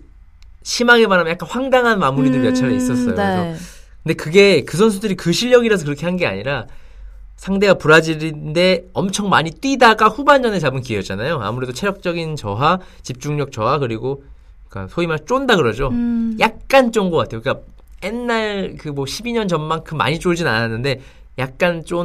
심하게 0.64 1.06
말하면 1.06 1.32
약간 1.32 1.48
황당한 1.48 1.98
마무리들 2.00 2.40
몇 2.40 2.54
차례 2.54 2.72
음, 2.72 2.76
있었어요. 2.76 3.14
그래서 3.14 3.42
네. 3.44 3.56
근데 4.02 4.14
그게 4.14 4.64
그 4.64 4.76
선수들이 4.76 5.14
그 5.16 5.32
실력이라서 5.32 5.84
그렇게 5.84 6.04
한 6.06 6.16
게 6.16 6.26
아니라 6.26 6.66
상대가 7.42 7.74
브라질인데 7.74 8.90
엄청 8.92 9.28
많이 9.28 9.50
뛰다가 9.50 10.06
후반전에 10.06 10.60
잡은 10.60 10.80
기회였잖아요. 10.80 11.40
아무래도 11.42 11.72
체력적인 11.72 12.36
저하, 12.36 12.78
집중력 13.02 13.50
저하 13.50 13.80
그리고 13.80 14.22
그러니까 14.68 14.94
소위 14.94 15.08
말 15.08 15.18
쫀다 15.26 15.56
그러죠. 15.56 15.88
음, 15.88 16.36
약간 16.38 16.92
쫀 16.92 17.10
것 17.10 17.16
같아요. 17.16 17.40
그러니까 17.40 17.66
옛날 18.04 18.76
그 18.78 18.90
뭐 18.90 19.06
12년 19.06 19.48
전만큼 19.48 19.98
많이 19.98 20.20
쫄진 20.20 20.46
않았는데 20.46 21.00
약간 21.38 21.84
쫀 21.84 22.04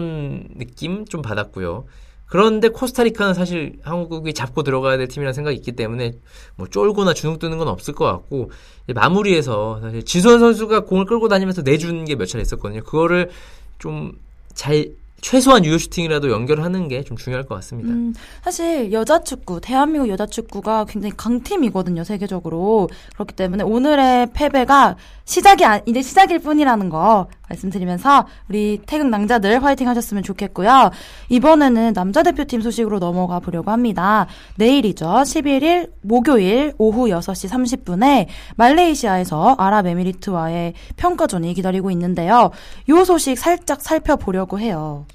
느낌 0.57 1.05
좀 1.05 1.21
받았고요. 1.21 1.85
그런데 2.25 2.69
코스타리카는 2.69 3.35
사실 3.35 3.73
한국이 3.83 4.33
잡고 4.33 4.63
들어가야 4.63 4.97
될 4.97 5.07
팀이라는 5.07 5.33
생각이 5.33 5.55
있기 5.57 5.73
때문에 5.73 6.13
뭐 6.55 6.65
쫄거나 6.67 7.13
주눅 7.13 7.37
드는 7.37 7.59
건 7.59 7.67
없을 7.67 7.93
것 7.93 8.05
같고 8.05 8.49
이제 8.85 8.93
마무리에서 8.93 9.81
사실 9.81 10.03
지수원 10.03 10.39
선수가 10.39 10.85
공을 10.85 11.05
끌고 11.05 11.27
다니면서 11.27 11.61
내주는 11.61 12.05
게몇 12.05 12.27
차례 12.27 12.41
있었거든요. 12.41 12.81
그거를 12.81 13.29
좀 13.77 14.13
잘 14.57 14.87
최소한 15.29 15.65
유효 15.65 15.77
슈팅이라도 15.77 16.31
연결하는 16.31 16.87
게 16.87 17.03
좀 17.07 17.15
중요할 17.15 17.45
것 17.45 17.55
같습니다. 17.55 17.89
음, 17.89 18.13
사실 18.43 18.91
여자 18.91 19.23
축구, 19.23 19.61
대한민국 19.61 20.09
여자 20.09 20.25
축구가 20.25 20.85
굉장히 20.85 21.13
강팀이거든요, 21.15 22.03
세계적으로. 22.03 22.89
그렇기 23.13 23.33
때문에 23.33 23.63
오늘의 23.63 24.31
패배가 24.33 24.95
시작이, 25.23 25.63
아, 25.63 25.79
이제 25.85 26.01
시작일 26.01 26.39
뿐이라는 26.39 26.89
거 26.89 27.27
말씀드리면서 27.49 28.25
우리 28.49 28.81
태극 28.85 29.07
낭자들 29.07 29.63
화이팅 29.63 29.87
하셨으면 29.87 30.23
좋겠고요. 30.23 30.91
이번에는 31.29 31.93
남자 31.93 32.23
대표팀 32.23 32.61
소식으로 32.61 32.99
넘어가 32.99 33.39
보려고 33.39 33.71
합니다. 33.71 34.27
내일이죠. 34.55 35.05
11일 35.05 35.91
목요일 36.01 36.73
오후 36.77 37.07
6시 37.07 37.49
30분에 37.49 38.27
말레이시아에서 38.57 39.55
아랍에미리트와의 39.57 40.73
평가전이 40.97 41.53
기다리고 41.53 41.91
있는데요. 41.91 42.51
요 42.89 43.05
소식 43.05 43.37
살짝 43.37 43.81
살펴보려고 43.81 44.59
해요. 44.59 45.05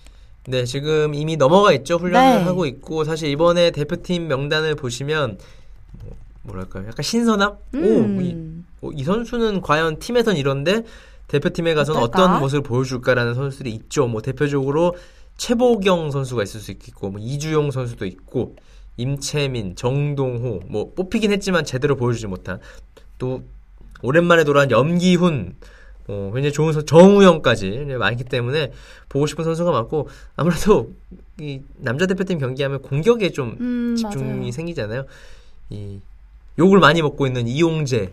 네, 0.47 0.65
지금 0.65 1.15
이미 1.15 1.37
넘어가 1.37 1.73
있죠. 1.73 1.97
훈련을 1.97 2.39
네. 2.39 2.45
하고 2.45 2.67
있고 2.67 3.05
사실 3.05 3.29
이번에 3.29 3.71
대표팀 3.71 4.27
명단을 4.29 4.75
보시면 4.75 5.39
뭐, 6.03 6.17
뭐랄까요? 6.43 6.89
약간 6.89 7.03
신선함? 7.03 7.57
음. 7.75 7.85
오, 7.85 8.21
이, 8.21 8.37
어, 8.81 8.91
이 8.93 9.05
선수는 9.05 9.61
과연 9.61 9.99
팀에선 9.99 10.37
이런데 10.37 10.83
대표팀에 11.29 11.75
가서는? 11.75 12.01
어떤 12.01 12.41
모습을 12.41 12.63
보여줄까라는 12.63 13.35
선수들이 13.35 13.71
있죠. 13.73 14.07
뭐 14.07 14.21
대표적으로 14.21 14.97
최보경 15.39 16.11
선수가 16.11 16.43
있을 16.43 16.61
수 16.61 16.71
있겠고, 16.73 17.11
뭐 17.11 17.21
이주용 17.21 17.71
선수도 17.71 18.05
있고, 18.05 18.57
임채민, 18.99 19.77
정동호, 19.77 20.65
뭐 20.67 20.93
뽑히긴 20.95 21.33
했지만 21.33 21.65
제대로 21.65 21.97
보여주지 21.97 22.27
못한 22.27 22.61
또 23.19 23.43
오랜만에 24.03 24.45
돌아온 24.45 24.71
염기훈, 24.71 25.57
어, 26.13 26.31
굉장히 26.35 26.53
좋은 26.53 26.73
선수, 26.73 26.85
정우영까지 26.87 27.87
많기 27.99 28.25
때문에 28.25 28.73
보고 29.09 29.27
싶은 29.27 29.45
선수가 29.45 29.71
많고 29.71 30.09
아무래도 30.37 30.91
이 31.41 31.61
남자 31.79 32.07
대표팀 32.07 32.39
경기하면 32.39 32.83
공격에 32.83 33.31
좀 33.31 33.57
음, 33.61 33.97
집중이 33.97 34.25
맞아요. 34.25 34.53
생기잖아요. 34.53 35.05
이 35.71 36.01
욕을 36.59 36.79
많이 36.81 37.01
먹고 37.01 37.27
있는 37.27 37.49
이용재 37.49 38.11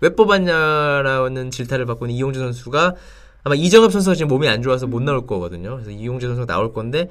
왜 0.00 0.08
뽑았냐라는 0.10 1.50
질타를 1.50 1.86
받고 1.86 2.06
있는 2.06 2.16
이용재 2.16 2.38
선수가 2.38 2.94
아마 3.42 3.54
이정엽 3.54 3.90
선수가 3.92 4.14
지금 4.14 4.28
몸이 4.28 4.48
안 4.48 4.62
좋아서 4.62 4.86
못 4.86 5.02
나올 5.02 5.26
거거든요. 5.26 5.72
그래서 5.76 5.90
이용재 5.90 6.26
선수가 6.26 6.46
나올 6.46 6.72
건데 6.72 7.10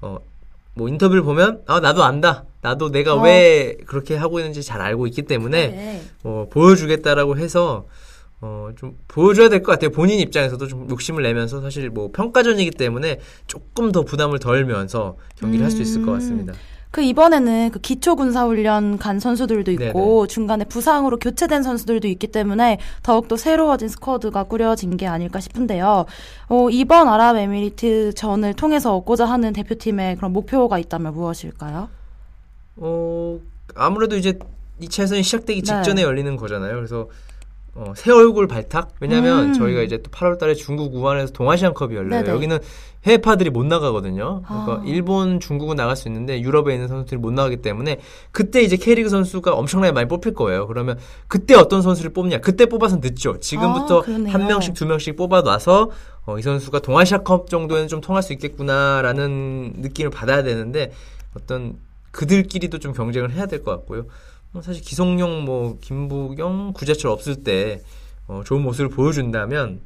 어 0.00 0.18
뭐 0.76 0.88
인터뷰를 0.90 1.22
보면 1.22 1.62
아 1.66 1.80
나도 1.80 2.04
안다. 2.04 2.44
나도 2.60 2.90
내가 2.90 3.14
어. 3.14 3.22
왜 3.22 3.78
그렇게 3.86 4.14
하고 4.14 4.38
있는지 4.40 4.62
잘 4.62 4.82
알고 4.82 5.06
있기 5.06 5.22
때문에 5.22 5.68
네. 5.68 6.02
어, 6.22 6.46
보여주겠다라고 6.50 7.38
해서 7.38 7.86
어, 8.40 8.68
좀 8.76 8.96
보여줘야 9.08 9.48
될 9.48 9.62
것 9.62 9.72
같아요. 9.72 9.90
본인 9.90 10.20
입장에서도 10.20 10.66
좀 10.66 10.88
욕심을 10.90 11.22
내면서 11.22 11.60
사실 11.62 11.88
뭐 11.90 12.10
평가전이기 12.12 12.72
때문에 12.72 13.20
조금 13.46 13.92
더 13.92 14.02
부담을 14.02 14.38
덜면서 14.38 15.16
경기를 15.38 15.64
할수 15.64 15.80
있을 15.82 16.02
것 16.02 16.12
음. 16.12 16.14
같습니다. 16.14 16.52
그 16.90 17.02
이번에는 17.02 17.70
그 17.72 17.78
기초 17.80 18.14
군사 18.16 18.46
훈련 18.46 18.96
간 18.96 19.18
선수들도 19.20 19.70
있고 19.72 20.26
중간에 20.28 20.64
부상으로 20.64 21.18
교체된 21.18 21.62
선수들도 21.62 22.08
있기 22.08 22.28
때문에 22.28 22.78
더욱 23.02 23.28
더 23.28 23.36
새로워진 23.36 23.88
스쿼드가 23.88 24.44
꾸려진 24.44 24.96
게 24.96 25.06
아닐까 25.06 25.40
싶은데요. 25.40 26.06
어, 26.48 26.70
이번 26.70 27.08
아랍에미리트 27.08 28.14
전을 28.14 28.54
통해서 28.54 28.96
얻고자 28.96 29.26
하는 29.26 29.52
대표팀의 29.52 30.16
그런 30.16 30.32
목표가 30.32 30.78
있다면 30.78 31.12
무엇일까요? 31.14 31.88
어, 32.76 33.40
아무래도 33.74 34.16
이제 34.16 34.38
2차 34.80 35.02
예선이 35.02 35.22
시작되기 35.22 35.62
네. 35.62 35.64
직전에 35.66 36.02
열리는 36.02 36.34
거잖아요. 36.36 36.76
그래서 36.76 37.08
어, 37.78 37.92
새 37.94 38.10
얼굴 38.10 38.46
발탁? 38.46 38.92
왜냐면 39.00 39.48
음. 39.50 39.52
저희가 39.54 39.82
이제 39.82 39.98
또 39.98 40.10
8월 40.10 40.38
달에 40.38 40.54
중국 40.54 40.94
우한에서 40.94 41.32
동아시안컵이 41.32 41.94
열려요. 41.94 42.22
네네. 42.22 42.30
여기는 42.30 42.58
해외파들이 43.04 43.50
못 43.50 43.66
나가거든요. 43.66 44.42
그러니까 44.46 44.72
아. 44.72 44.82
일본, 44.84 45.38
중국은 45.40 45.76
나갈 45.76 45.94
수 45.94 46.08
있는데 46.08 46.40
유럽에 46.40 46.72
있는 46.74 46.88
선수들이 46.88 47.20
못 47.20 47.32
나가기 47.32 47.58
때문에 47.58 48.00
그때 48.32 48.62
이제 48.62 48.76
K리그 48.76 49.08
선수가 49.10 49.52
엄청나게 49.54 49.92
많이 49.92 50.08
뽑힐 50.08 50.34
거예요. 50.34 50.66
그러면 50.66 50.98
그때 51.28 51.54
어떤 51.54 51.82
선수를 51.82 52.12
뽑냐? 52.12 52.38
그때 52.38 52.66
뽑아서 52.66 52.96
늦죠. 52.96 53.38
지금부터 53.40 54.00
아. 54.00 54.04
한 54.04 54.46
명씩 54.46 54.74
두 54.74 54.86
명씩 54.86 55.16
뽑아놔서 55.16 55.90
어, 56.24 56.38
이 56.38 56.42
선수가 56.42 56.80
동아시아컵 56.80 57.48
정도에는 57.50 57.88
좀 57.88 58.00
통할 58.00 58.22
수 58.22 58.32
있겠구나라는 58.32 59.74
느낌을 59.78 60.10
받아야 60.10 60.42
되는데 60.42 60.92
어떤 61.36 61.76
그들끼리도 62.10 62.78
좀 62.78 62.92
경쟁을 62.92 63.30
해야 63.32 63.46
될 63.46 63.62
것 63.62 63.70
같고요. 63.72 64.06
뭐 64.56 64.62
사실 64.62 64.82
기성용, 64.82 65.44
뭐 65.44 65.76
김부경, 65.82 66.72
구자철 66.74 67.10
없을 67.10 67.36
때 67.44 67.82
어, 68.26 68.40
좋은 68.42 68.62
모습을 68.62 68.88
보여준다면 68.88 69.80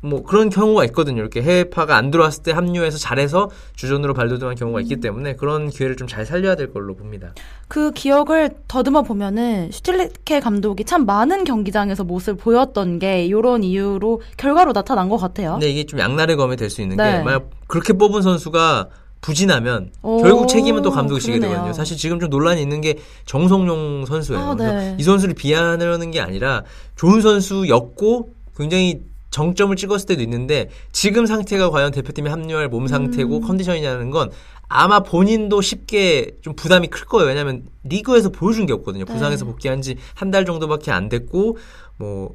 뭐 0.00 0.24
그런 0.24 0.50
경우가 0.50 0.84
있거든요. 0.86 1.20
이렇게 1.20 1.40
해외파가 1.42 1.96
안 1.96 2.10
들어왔을 2.10 2.42
때 2.42 2.50
합류해서 2.50 2.98
잘해서 2.98 3.50
주전으로 3.76 4.12
발돋움한 4.12 4.56
경우가 4.56 4.80
있기 4.80 4.96
때문에 4.96 5.36
그런 5.36 5.70
기회를 5.70 5.96
좀 5.96 6.08
잘 6.08 6.26
살려야 6.26 6.56
될 6.56 6.72
걸로 6.72 6.94
봅니다. 6.96 7.32
그 7.68 7.92
기억을 7.92 8.50
더듬어 8.66 9.02
보면은 9.02 9.70
슈틸리케 9.70 10.40
감독이 10.40 10.84
참 10.84 11.06
많은 11.06 11.44
경기장에서 11.44 12.02
모습을 12.02 12.36
보였던 12.36 12.98
게 12.98 13.24
이런 13.24 13.62
이유로 13.62 14.22
결과로 14.36 14.72
나타난 14.72 15.08
것 15.08 15.18
같아요. 15.18 15.52
근데 15.52 15.70
이게 15.70 15.86
좀 15.86 16.00
양날의 16.00 16.34
검이 16.36 16.56
될 16.56 16.68
수 16.68 16.82
있는 16.82 16.96
네. 16.96 17.18
게 17.18 17.22
만약 17.22 17.48
그렇게 17.68 17.92
뽑은 17.92 18.22
선수가 18.22 18.88
부진하면 19.24 19.90
오, 20.02 20.18
결국 20.22 20.48
책임은 20.48 20.82
또 20.82 20.90
감독이 20.90 21.18
지게 21.18 21.38
그러네요. 21.38 21.52
되거든요. 21.56 21.72
사실 21.72 21.96
지금 21.96 22.20
좀 22.20 22.28
논란이 22.28 22.60
있는 22.60 22.82
게 22.82 22.98
정성용 23.24 24.04
선수예요. 24.06 24.42
아, 24.42 24.54
네. 24.54 24.96
이 24.98 25.02
선수를 25.02 25.34
비하하려는 25.34 26.10
게 26.10 26.20
아니라 26.20 26.62
좋은 26.94 27.22
선수였고 27.22 28.34
굉장히 28.54 29.00
정점을 29.30 29.74
찍었을 29.76 30.06
때도 30.06 30.22
있는데 30.22 30.68
지금 30.92 31.24
상태가 31.24 31.70
과연 31.70 31.90
대표팀에 31.92 32.28
합류할 32.28 32.68
몸 32.68 32.86
상태고 32.86 33.38
음. 33.38 33.40
컨디션이냐는 33.40 34.10
건 34.10 34.30
아마 34.68 35.00
본인도 35.00 35.60
쉽게 35.62 36.32
좀 36.42 36.54
부담이 36.54 36.88
클 36.88 37.06
거예요. 37.06 37.26
왜냐하면 37.28 37.64
리그에서 37.84 38.28
보여준 38.28 38.66
게 38.66 38.72
없거든요. 38.74 39.06
부상에서 39.06 39.44
네. 39.46 39.50
복귀한 39.50 39.80
지 39.80 39.96
한 40.14 40.30
달 40.30 40.44
정도밖에 40.44 40.90
안 40.92 41.08
됐고 41.08 41.56
뭐 41.96 42.34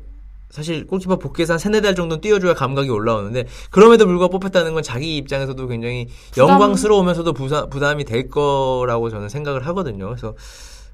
사실 0.49 0.87
골키퍼 0.87 1.17
복귀해서 1.19 1.53
한 1.53 1.59
세네 1.59 1.81
달 1.81 1.93
정도는 1.95 2.21
뛰어줘야 2.21 2.53
감각이 2.55 2.89
올라오는데 2.89 3.45
그럼에도 3.69 4.05
불구하고 4.07 4.39
뽑혔다는 4.39 4.73
건 4.73 4.81
자기 4.81 5.15
입장에서도 5.17 5.67
굉장히 5.67 6.07
부담- 6.31 6.49
영광스러우면서도 6.49 7.33
부사, 7.33 7.67
부담 7.67 7.99
이 7.99 8.03
될 8.03 8.29
거라고 8.29 9.09
저는 9.11 9.29
생각을 9.29 9.65
하거든요. 9.67 10.07
그래서 10.07 10.33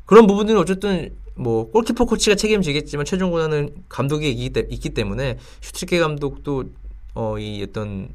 그런 0.06 0.28
부분들은 0.28 0.60
어쨌든 0.60 1.16
뭐 1.36 1.72
골키퍼 1.72 2.06
코치가 2.06 2.36
책임지겠지만 2.36 3.06
최종 3.06 3.32
권한은 3.32 3.74
감독이 3.90 4.30
있기, 4.32 4.90
때문에 4.90 5.38
슈틸리케 5.62 6.00
감독도 6.00 6.66
어, 7.14 7.38
이 7.40 7.64
어떤 7.64 8.10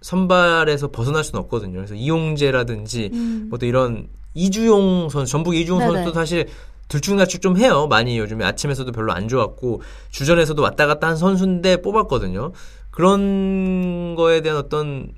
선발에서 0.00 0.88
벗어날 0.90 1.24
수는 1.24 1.40
없거든요. 1.44 1.74
그래서 1.74 1.94
이용재라든지 1.94 3.10
음. 3.12 3.46
뭐 3.50 3.59
또 3.59 3.66
이런 3.66 4.08
이주용 4.34 5.08
선수, 5.10 5.30
전북 5.32 5.54
이주용 5.56 5.78
네네. 5.80 5.92
선수도 5.92 6.12
사실 6.14 6.46
들쭉날쭉 6.88 7.40
좀 7.40 7.56
해요. 7.56 7.86
많이 7.86 8.18
요즘에 8.18 8.44
아챔에서도 8.44 8.90
별로 8.92 9.12
안 9.12 9.28
좋았고 9.28 9.82
주전에서도 10.10 10.60
왔다 10.60 10.86
갔다 10.86 11.08
한 11.08 11.16
선수인데 11.16 11.82
뽑았거든요. 11.82 12.52
그런 12.90 14.14
거에 14.14 14.40
대한 14.40 14.58
어떤 14.58 15.12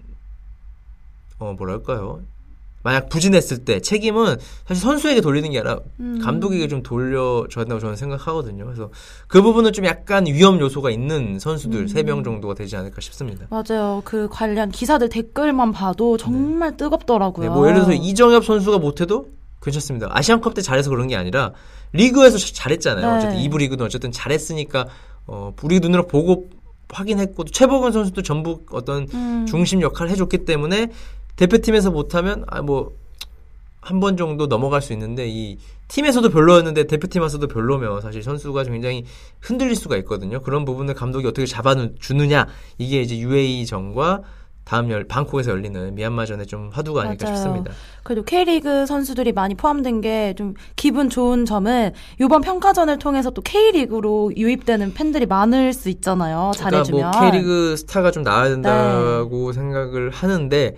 어 1.38 1.54
뭐랄까요? 1.56 2.20
만약 2.86 3.08
부진했을 3.08 3.64
때 3.64 3.80
책임은 3.80 4.36
사실 4.64 4.80
선수에게 4.80 5.20
돌리는 5.20 5.50
게 5.50 5.58
아니라 5.58 5.80
음. 5.98 6.20
감독에게 6.22 6.68
좀 6.68 6.84
돌려줘야 6.84 7.64
된다고 7.64 7.80
저는 7.80 7.96
생각하거든요. 7.96 8.64
그래서 8.64 8.90
그 9.26 9.42
부분은 9.42 9.72
좀 9.72 9.84
약간 9.86 10.24
위험 10.24 10.60
요소가 10.60 10.90
있는 10.90 11.40
선수들 11.40 11.80
음. 11.80 11.88
세명 11.88 12.22
정도가 12.22 12.54
되지 12.54 12.76
않을까 12.76 13.00
싶습니다. 13.00 13.48
맞아요. 13.50 14.02
그 14.04 14.28
관련 14.30 14.70
기사들 14.70 15.08
댓글만 15.08 15.72
봐도 15.72 16.16
정말 16.16 16.76
뜨겁더라고요. 16.76 17.48
네, 17.48 17.52
뭐 17.52 17.66
예를 17.66 17.82
들어서 17.82 17.92
이정엽 17.92 18.44
선수가 18.44 18.78
못해도 18.78 19.30
괜찮습니다. 19.66 20.08
아시안컵 20.10 20.54
때 20.54 20.62
잘해서 20.62 20.88
그런 20.90 21.08
게 21.08 21.16
아니라 21.16 21.52
리그에서 21.92 22.38
자- 22.38 22.48
잘했잖아요. 22.54 23.06
네. 23.10 23.16
어쨌든 23.18 23.38
이부 23.38 23.58
리그는 23.58 23.84
어쨌든 23.84 24.10
잘했으니까 24.12 24.86
어, 25.26 25.52
우리 25.62 25.80
눈으로 25.80 26.06
보고 26.06 26.48
확인했고 26.88 27.44
또 27.44 27.50
최보근 27.52 27.92
선수도 27.92 28.22
전북 28.22 28.68
어떤 28.72 29.08
음. 29.12 29.44
중심 29.46 29.82
역할을 29.82 30.10
해줬기 30.12 30.44
때문에 30.44 30.88
대표팀에서 31.36 31.90
못하면 31.90 32.44
아 32.48 32.62
뭐 32.62 32.92
한 33.82 34.00
번 34.00 34.16
정도 34.16 34.48
넘어갈 34.48 34.82
수 34.82 34.92
있는데 34.94 35.28
이 35.28 35.58
팀에서도 35.86 36.28
별로였는데 36.30 36.88
대표팀에서도 36.88 37.46
별로면 37.46 38.00
사실 38.00 38.20
선수가 38.20 38.64
굉장히 38.64 39.04
흔들릴 39.40 39.76
수가 39.76 39.96
있거든요. 39.98 40.40
그런 40.42 40.64
부분을 40.64 40.94
감독이 40.94 41.24
어떻게 41.28 41.46
잡아주느냐 41.46 42.48
이게 42.78 43.00
이제 43.02 43.16
UAE전과 43.18 44.22
다음 44.66 44.90
열 44.90 45.04
방콕에서 45.04 45.52
열리는 45.52 45.94
미얀마전의 45.94 46.46
좀 46.48 46.70
화두가 46.72 47.02
아닐까 47.02 47.26
맞아요. 47.26 47.36
싶습니다. 47.36 47.72
그래도 48.02 48.24
K리그 48.24 48.84
선수들이 48.86 49.32
많이 49.32 49.54
포함된 49.54 50.00
게 50.00 50.34
좀 50.36 50.54
기분 50.74 51.08
좋은 51.08 51.44
점은 51.46 51.92
이번 52.20 52.40
평가전을 52.40 52.98
통해서 52.98 53.30
또 53.30 53.42
K리그로 53.42 54.32
유입되는 54.36 54.92
팬들이 54.94 55.24
많을 55.26 55.72
수 55.72 55.88
있잖아요. 55.88 56.50
잘해주면. 56.56 57.00
그러니까 57.12 57.20
뭐 57.20 57.30
K리그 57.30 57.76
스타가 57.76 58.10
좀 58.10 58.24
나와야 58.24 58.48
된다고 58.48 59.52
생각을 59.52 60.10
하는데 60.10 60.76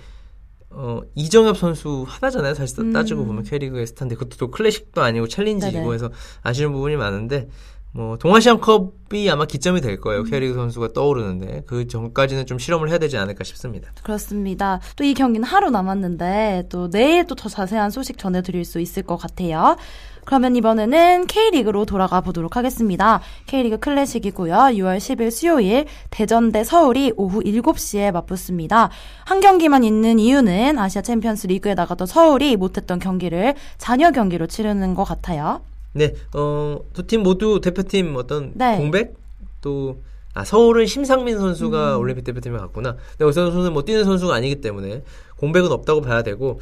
어, 0.70 1.00
이정엽 1.14 1.56
선수 1.56 2.04
하나잖아요. 2.06 2.52
사실 2.52 2.78
음. 2.80 2.92
따지고 2.92 3.24
보면 3.24 3.42
K리그의 3.44 3.86
스타인데 3.86 4.16
그것도 4.16 4.36
또 4.36 4.50
클래식도 4.50 5.00
아니고 5.00 5.26
챌린지이고. 5.28 5.94
해서 5.94 6.10
아쉬운 6.42 6.72
부분이 6.72 6.96
많은데 6.96 7.48
뭐 7.92 8.16
동아시안컵이 8.18 9.28
아마 9.30 9.44
기점이 9.46 9.80
될 9.80 9.92
음. 9.92 10.00
거예요. 10.00 10.22
K리그 10.24 10.54
선수가 10.54 10.92
떠오르는데 10.92 11.62
그 11.66 11.86
전까지는 11.88 12.46
좀 12.46 12.58
실험을 12.58 12.90
해야 12.90 12.98
되지 12.98 13.16
않을까 13.16 13.44
싶습니다. 13.44 13.90
그렇습니다. 14.02 14.80
또 14.96 15.04
이 15.04 15.14
경기는 15.14 15.46
하루 15.46 15.70
남았는데 15.70 16.66
또 16.70 16.90
내일 16.90 17.26
또 17.26 17.34
더 17.34 17.48
자세한 17.48 17.90
소식 17.90 18.18
전해드릴 18.18 18.64
수 18.64 18.78
있을 18.80 19.02
것 19.04 19.16
같아요. 19.16 19.76
그러면 20.24 20.54
이번에는 20.56 21.26
K리그로 21.26 21.86
돌아가 21.86 22.20
보도록 22.20 22.56
하겠습니다. 22.58 23.20
K리그 23.46 23.78
클래식이고요. 23.78 24.54
6월 24.54 24.98
10일 24.98 25.30
수요일 25.30 25.86
대전 26.10 26.52
대 26.52 26.64
서울이 26.64 27.14
오후 27.16 27.40
7시에 27.40 28.12
맞붙습니다. 28.12 28.90
한 29.24 29.40
경기만 29.40 29.84
있는 29.84 30.18
이유는 30.18 30.78
아시아 30.78 31.00
챔피언스 31.00 31.46
리그에 31.46 31.72
나갔던 31.74 32.06
서울이 32.06 32.56
못했던 32.56 32.98
경기를 32.98 33.54
잔여 33.78 34.10
경기로 34.10 34.46
치르는 34.48 34.92
것 34.94 35.04
같아요. 35.04 35.62
네, 35.94 36.14
어, 36.34 36.78
두 36.92 37.02
팀 37.06 37.22
모두 37.22 37.60
대표팀 37.60 38.14
어떤 38.16 38.52
네. 38.54 38.76
공백 38.76 39.14
또 39.60 39.98
아, 40.34 40.44
서울은 40.44 40.86
심상민 40.86 41.38
선수가 41.38 41.96
음. 41.96 42.00
올림픽 42.00 42.22
대표팀에 42.24 42.56
갔구나. 42.58 42.92
근데 43.12 43.24
여기서 43.24 43.44
선수는 43.50 43.72
뭐 43.72 43.82
뛰는 43.82 44.04
선수가 44.04 44.32
아니기 44.34 44.60
때문에 44.60 45.02
공백은 45.36 45.72
없다고 45.72 46.00
봐야 46.02 46.22
되고, 46.22 46.60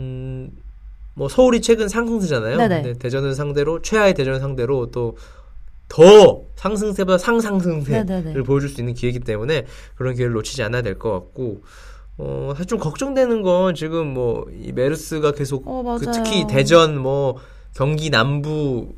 음, 0.00 0.50
뭐 1.14 1.28
서울이 1.28 1.60
최근 1.60 1.88
상승세잖아요. 1.88 2.56
네네. 2.58 2.82
근데 2.82 2.98
대전을 2.98 3.34
상대로 3.34 3.82
최하의 3.82 4.14
대전을 4.14 4.40
상대로 4.40 4.90
또 4.90 5.16
더 5.88 6.40
상승세보다 6.56 7.18
상상승세를 7.18 8.06
네네네. 8.06 8.42
보여줄 8.44 8.70
수 8.70 8.80
있는 8.80 8.94
기회이기 8.94 9.20
때문에 9.20 9.66
그런 9.94 10.14
기회를 10.14 10.32
놓치지 10.32 10.62
않아야 10.62 10.80
될 10.80 10.98
것 10.98 11.10
같고, 11.12 11.60
어, 12.16 12.52
사실 12.54 12.66
좀 12.66 12.78
걱정되는 12.78 13.42
건 13.42 13.74
지금 13.74 14.14
뭐 14.14 14.46
이 14.58 14.72
메르스가 14.72 15.32
계속 15.32 15.64
어, 15.66 15.98
그. 15.98 16.10
특히 16.10 16.46
대전 16.46 16.96
뭐 16.96 17.36
경기 17.74 18.10
남부 18.10 18.94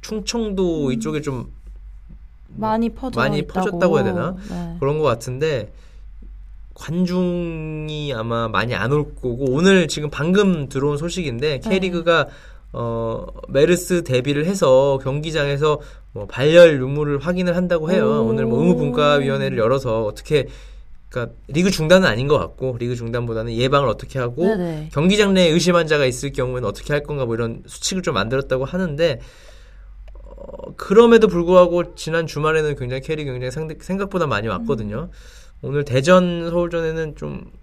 충청도 0.00 0.92
이쪽에 0.92 1.20
좀 1.20 1.52
많이 2.56 2.90
퍼져 2.90 3.18
많이 3.20 3.38
있다고. 3.38 3.60
퍼졌다고 3.70 3.96
해야 3.98 4.04
되나? 4.04 4.36
네. 4.50 4.76
그런 4.80 4.98
것 4.98 5.04
같은데 5.04 5.72
관중이 6.74 8.12
아마 8.14 8.48
많이 8.48 8.74
안 8.74 8.92
올 8.92 9.14
거고 9.14 9.44
오늘 9.50 9.88
지금 9.88 10.10
방금 10.10 10.68
들어온 10.68 10.96
소식인데 10.96 11.60
네. 11.60 11.68
K리그가 11.70 12.28
어 12.72 13.26
메르스 13.48 14.02
대비를 14.02 14.46
해서 14.46 14.98
경기장에서 15.02 15.80
뭐 16.12 16.26
발열 16.26 16.80
유무를 16.80 17.18
확인을 17.18 17.54
한다고 17.56 17.90
해요. 17.90 18.22
오. 18.24 18.28
오늘 18.28 18.46
뭐 18.46 18.60
의무분과위원회를 18.60 19.58
열어서 19.58 20.04
어떻게 20.04 20.48
그러니까 21.12 21.34
리그 21.48 21.70
중단은 21.70 22.08
아닌 22.08 22.26
것 22.26 22.38
같고 22.38 22.76
리그 22.78 22.96
중단보다는 22.96 23.52
예방을 23.52 23.88
어떻게 23.88 24.18
하고 24.18 24.44
네네. 24.44 24.88
경기장 24.92 25.34
내에 25.34 25.48
의심 25.48 25.76
환자가 25.76 26.06
있을 26.06 26.32
경우에는 26.32 26.66
어떻게 26.66 26.94
할 26.94 27.02
건가 27.02 27.26
뭐 27.26 27.34
이런 27.34 27.62
수칙을 27.66 28.02
좀 28.02 28.14
만들었다고 28.14 28.64
하는데 28.64 29.20
어, 30.24 30.74
그럼에도 30.76 31.28
불구하고 31.28 31.94
지난 31.94 32.26
주말에는 32.26 32.76
굉장히 32.76 33.02
캐리 33.02 33.24
굉장히 33.24 33.50
상대, 33.50 33.76
생각보다 33.78 34.26
많이 34.26 34.48
왔거든요. 34.48 35.10
오늘 35.60 35.84
대전 35.84 36.48
서울전에는 36.50 37.16
좀 37.16 37.62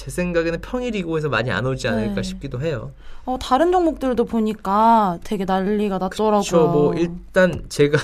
제 0.00 0.10
생각에는 0.10 0.62
평일이고해서 0.62 1.28
많이 1.28 1.50
안 1.50 1.66
오지 1.66 1.86
않을까 1.88 2.14
네. 2.14 2.22
싶기도 2.22 2.62
해요. 2.62 2.92
어, 3.26 3.36
다른 3.38 3.70
종목들도 3.70 4.24
보니까 4.24 5.18
되게 5.24 5.44
난리가 5.44 5.98
났더라고요. 5.98 6.40
그렇죠. 6.40 6.68
뭐 6.68 6.94
일단 6.94 7.64
제가 7.68 7.98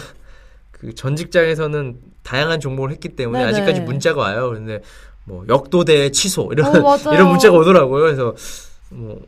그 0.79 0.93
전 0.95 1.17
직장에서는 1.17 1.99
다양한 2.23 2.61
종목을 2.61 2.91
했기 2.91 3.11
때문에 3.11 3.39
네네. 3.41 3.51
아직까지 3.51 3.81
문자가 3.83 4.21
와요. 4.23 4.51
근데 4.51 4.83
뭐 5.25 5.45
역도대 5.49 6.11
취소 6.11 6.51
이런 6.53 6.85
어. 6.85 6.97
이런 7.13 7.29
문자가 7.31 7.57
오더라고요. 7.59 8.03
그래서 8.03 8.35
뭐 8.91 9.21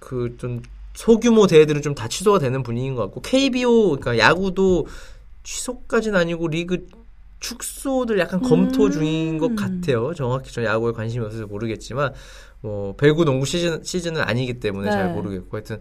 그 0.00 0.36
좀 0.38 0.62
소규모 0.94 1.46
대회들은 1.46 1.82
좀 1.82 1.94
다 1.94 2.08
취소가 2.08 2.38
되는 2.38 2.62
분위기인 2.62 2.94
것 2.94 3.02
같고 3.02 3.20
KBO 3.22 3.96
그러니까 3.98 4.18
야구도 4.18 4.86
취소까지는 5.42 6.18
아니고 6.18 6.48
리그 6.48 6.86
축소들 7.40 8.18
약간 8.18 8.40
검토 8.40 8.84
음. 8.86 8.90
중인 8.90 9.38
것 9.38 9.54
같아요. 9.56 10.14
정확히 10.14 10.52
저 10.52 10.64
야구에 10.64 10.92
관심이 10.92 11.24
없어서 11.24 11.46
모르겠지만 11.46 12.12
뭐 12.60 12.94
배구 12.96 13.24
농구 13.24 13.44
시즌 13.46 13.82
시즌은 13.84 14.22
아니기 14.22 14.58
때문에 14.60 14.86
네. 14.88 14.92
잘 14.92 15.12
모르겠고 15.12 15.56
하여튼 15.56 15.80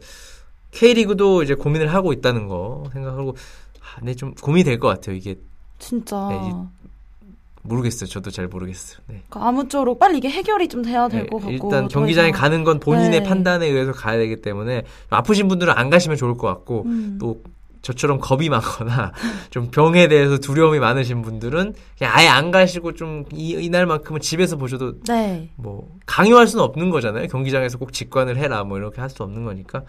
K리그도 0.71 1.43
이제 1.43 1.53
고민을 1.55 1.93
하고 1.93 2.11
있다는 2.11 2.47
거 2.47 2.83
생각하고 2.93 3.31
아, 3.31 3.33
근데 3.99 4.13
좀 4.15 4.33
고민이 4.35 4.63
될 4.63 4.79
것 4.79 4.87
같아요. 4.87 5.15
이게 5.15 5.35
진짜. 5.79 6.27
네, 6.29 6.51
모르겠어요. 7.63 8.07
저도 8.07 8.29
잘 8.29 8.47
모르겠어요. 8.47 8.99
네. 9.07 9.23
그러니까 9.27 9.47
아무쪼록 9.49 9.97
빨리 9.97 10.19
이게 10.19 10.29
해결이 10.29 10.67
좀 10.67 10.83
돼야 10.83 11.07
될 11.07 11.23
네, 11.23 11.27
것 11.29 11.37
같고. 11.37 11.51
일단 11.51 11.87
더 11.87 11.87
경기장에 11.87 12.29
이상- 12.29 12.39
가는 12.41 12.63
건 12.63 12.79
본인의 12.79 13.21
네. 13.21 13.23
판단에 13.23 13.65
의해서 13.67 13.91
가야 13.91 14.17
되기 14.17 14.41
때문에 14.41 14.83
아프신 15.09 15.47
분들은 15.47 15.73
안 15.75 15.89
가시면 15.89 16.17
좋을 16.17 16.37
것 16.37 16.47
같고 16.47 16.83
음. 16.85 17.17
또 17.19 17.41
저처럼 17.81 18.19
겁이 18.19 18.49
많거나 18.49 19.11
좀 19.51 19.69
병에 19.71 20.07
대해서 20.07 20.37
두려움이 20.39 20.79
많으신 20.79 21.21
분들은 21.21 21.73
그냥 21.97 22.13
아예 22.15 22.27
안 22.27 22.51
가시고 22.51 22.93
좀 22.93 23.25
이, 23.31 23.51
이날만큼은 23.51 24.21
집에서 24.21 24.57
보셔도 24.57 25.01
네. 25.03 25.49
뭐 25.55 25.87
강요할 26.05 26.47
수는 26.47 26.63
없는 26.63 26.89
거잖아요. 26.91 27.27
경기장에서 27.27 27.77
꼭 27.79 27.93
직관을 27.93 28.37
해라 28.37 28.63
뭐 28.63 28.77
이렇게 28.77 29.01
할 29.01 29.09
수 29.09 29.23
없는 29.23 29.43
거니까 29.43 29.83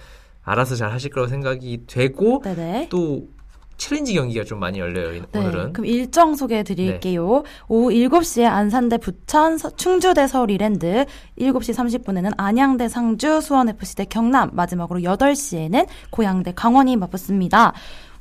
알아서 0.45 0.77
잘 0.77 0.93
하실 0.93 1.11
거라고 1.11 1.29
생각이 1.29 1.83
되고 1.87 2.41
네네. 2.43 2.89
또 2.91 3.29
챌린지 3.77 4.15
경기가 4.15 4.45
좀 4.45 4.59
많이 4.59 4.79
열려요 4.79 5.15
이- 5.15 5.23
네, 5.33 5.39
오늘은. 5.41 5.73
그럼 5.75 5.87
일정 5.87 6.35
소개해 6.35 6.63
드릴게요. 6.63 7.43
오후 7.69 7.91
7시에 7.91 8.45
안산대 8.45 8.99
부천, 8.99 9.59
서- 9.59 9.71
충주대 9.77 10.27
서울 10.27 10.51
이랜드, 10.51 11.05
7시 11.39 11.75
30분에는 11.75 12.33
안양대 12.37 12.89
상주, 12.89 13.41
수원FC 13.41 13.97
대 13.97 14.05
경남, 14.07 14.51
마지막으로 14.55 15.01
8시에는 15.01 15.87
고양대 16.11 16.53
강원이 16.55 16.97
맞붙습니다. 16.97 17.75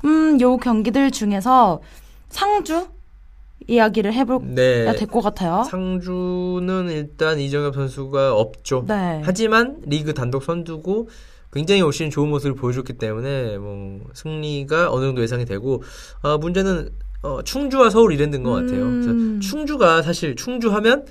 음, 0.03 0.39
요 0.41 0.57
경기들 0.57 1.11
중에서 1.11 1.81
상주 2.29 2.87
이야기를 3.67 4.13
해볼 4.13 4.39
네. 4.53 4.93
될것 4.93 5.23
같아요. 5.23 5.63
상주는 5.63 6.89
일단 6.91 7.39
이정엽 7.39 7.73
선수가 7.73 8.33
없죠. 8.35 8.83
네. 8.87 9.21
하지만 9.23 9.77
리그 9.85 10.13
단독 10.13 10.43
선두고 10.43 11.09
굉장히 11.55 11.81
올 11.81 11.93
시즌 11.93 12.09
좋은 12.09 12.29
모습을 12.29 12.53
보여줬기 12.53 12.93
때문에 12.93 13.57
뭐 13.57 14.01
승리가 14.13 14.91
어느 14.91 15.05
정도 15.05 15.21
예상이 15.21 15.45
되고 15.45 15.81
아, 16.21 16.37
문제는 16.37 16.89
어, 17.23 17.41
충주와 17.43 17.89
서울 17.89 18.11
이랜드인 18.13 18.43
것 18.43 18.51
같아요. 18.51 18.83
음. 18.83 19.39
그래서 19.39 19.49
충주가 19.49 20.01
사실 20.01 20.35
충주하면 20.35 21.05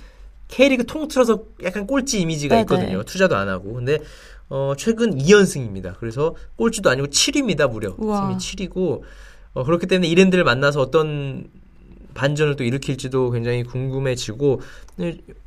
K리그 0.48 0.85
통틀어서 0.85 1.44
약간 1.64 1.87
꼴찌 1.87 2.20
이미지가 2.20 2.57
네네. 2.57 2.62
있거든요. 2.62 3.02
투자도 3.02 3.35
안 3.35 3.48
하고 3.48 3.72
근데 3.72 3.98
어, 4.50 4.74
최근 4.76 5.16
2연승입니다. 5.16 5.94
그래서 5.98 6.37
꼴찌도 6.57 6.90
아니고 6.90 7.09
7위입니다 7.09 7.70
무려 7.70 7.94
우와. 7.96 8.28
팀이 8.28 8.68
7위고 8.68 9.00
어, 9.54 9.64
그렇기 9.64 9.87
때문에 9.87 10.07
이랜드를 10.09 10.44
만나서 10.44 10.83
어떤 10.83 11.46
반전을 12.14 12.57
또 12.57 12.64
일으킬지도 12.64 13.31
굉장히 13.31 13.62
궁금해지고 13.64 14.61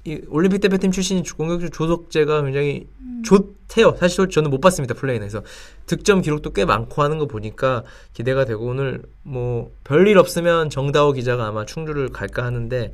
이 0.03 0.21
올림픽 0.29 0.59
대표팀 0.59 0.91
출신인 0.91 1.23
공격수 1.23 1.69
조석재가 1.69 2.43
굉장히 2.43 2.87
좋대요. 3.23 3.95
사실 3.97 4.29
저는 4.29 4.49
못 4.49 4.61
봤습니다 4.61 4.93
플레이는 4.93 5.27
그래서 5.27 5.43
득점 5.85 6.21
기록도 6.21 6.51
꽤 6.53 6.65
많고 6.65 7.01
하는 7.01 7.17
거 7.17 7.25
보니까 7.25 7.83
기대가 8.13 8.45
되고 8.45 8.65
오늘 8.65 9.01
뭐 9.23 9.71
별일 9.83 10.17
없으면 10.17 10.69
정다호 10.69 11.13
기자가 11.13 11.47
아마 11.47 11.65
충주를 11.65 12.09
갈까 12.09 12.43
하는데 12.45 12.93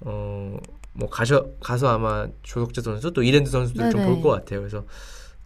어 0.00 0.58
뭐 0.98 1.08
가셔 1.08 1.46
가서 1.60 1.88
아마 1.88 2.26
조석재 2.42 2.80
선수 2.82 3.12
또 3.12 3.22
이랜드 3.22 3.50
선수들 3.50 3.90
좀. 3.90 4.04
볼 4.04 4.20
것 4.20 4.30
같아요. 4.30 4.60
그래서 4.60 4.84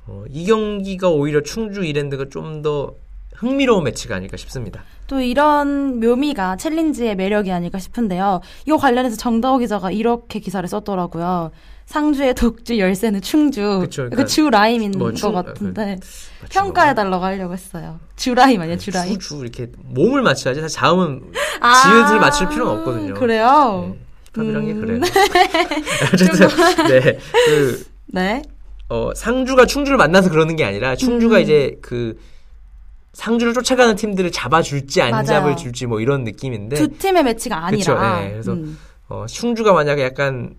어, 0.07 0.25
이 0.31 0.46
경기가 0.46 1.11
오히려 1.11 1.42
충주 1.42 1.85
이랜드가 1.85 2.27
좀 2.31 2.62
더 2.62 2.94
흥미로운 3.35 3.85
매치가 3.85 4.16
아닐까 4.16 4.37
싶습니다. 4.37 4.83
또 5.07 5.21
이런 5.21 6.01
묘미가 6.01 6.57
챌린지의 6.57 7.16
매력이 7.16 7.51
아닐까 7.53 7.79
싶은데요. 7.79 8.40
이거 8.66 8.77
관련해서 8.77 9.16
정다호 9.16 9.59
기자가 9.59 9.90
이렇게 9.90 10.38
기사를 10.38 10.66
썼더라고요. 10.68 11.51
상주의 11.87 12.33
독주 12.35 12.79
열쇠는 12.79 13.21
충주. 13.21 13.81
그쵸, 13.81 14.05
그 14.05 14.11
그러니까 14.11 14.27
주 14.27 14.49
라임인 14.49 14.92
뭐것 14.92 15.16
충- 15.16 15.33
같은데 15.33 15.97
뭐 16.40 16.49
평가해달라고 16.51 17.25
하려고 17.25 17.53
했어요. 17.53 17.99
주 18.16 18.35
라임 18.35 18.61
아니야, 18.61 18.79
주 18.79 18.90
라임? 18.92 19.18
주, 19.18 19.29
주 19.29 19.40
이렇게 19.42 19.68
몸을 19.83 20.23
맞춰야지 20.23 20.61
사실 20.61 20.79
자음은 20.79 21.21
아, 21.61 21.75
지읒을 21.83 22.21
맞출 22.21 22.49
필요는 22.49 22.73
없거든요. 22.79 23.14
그래요? 23.14 23.95
네, 23.95 23.99
힙합이란 24.35 24.64
게 24.66 24.73
음. 24.73 24.81
그래요. 24.81 25.01
어쨌든 26.14 26.49
네. 26.88 27.18
그 27.47 27.85
네. 28.07 28.42
어, 28.88 29.11
상주가 29.14 29.66
충주를 29.66 29.99
만나서 29.99 30.31
그러는 30.31 30.57
게 30.57 30.64
아니라 30.64 30.95
충주가 30.97 31.37
음. 31.38 31.42
이제 31.42 31.77
그 31.83 32.16
상주를 33.12 33.53
쫓아가는 33.55 33.94
팀들을 33.94 34.31
잡아줄지 34.33 35.03
안 35.03 35.11
맞아요. 35.11 35.25
잡을줄지 35.27 35.87
뭐 35.87 36.01
이런 36.01 36.25
느낌인데 36.25 36.77
두 36.77 36.88
팀의 36.88 37.22
매치가 37.25 37.66
아니라. 37.66 37.79
그쵸, 37.79 38.01
네. 38.01 38.31
그래서 38.33 38.53
음. 38.53 38.79
어, 39.09 39.27
충주가 39.29 39.72
만약에 39.72 40.03
약간 40.03 40.55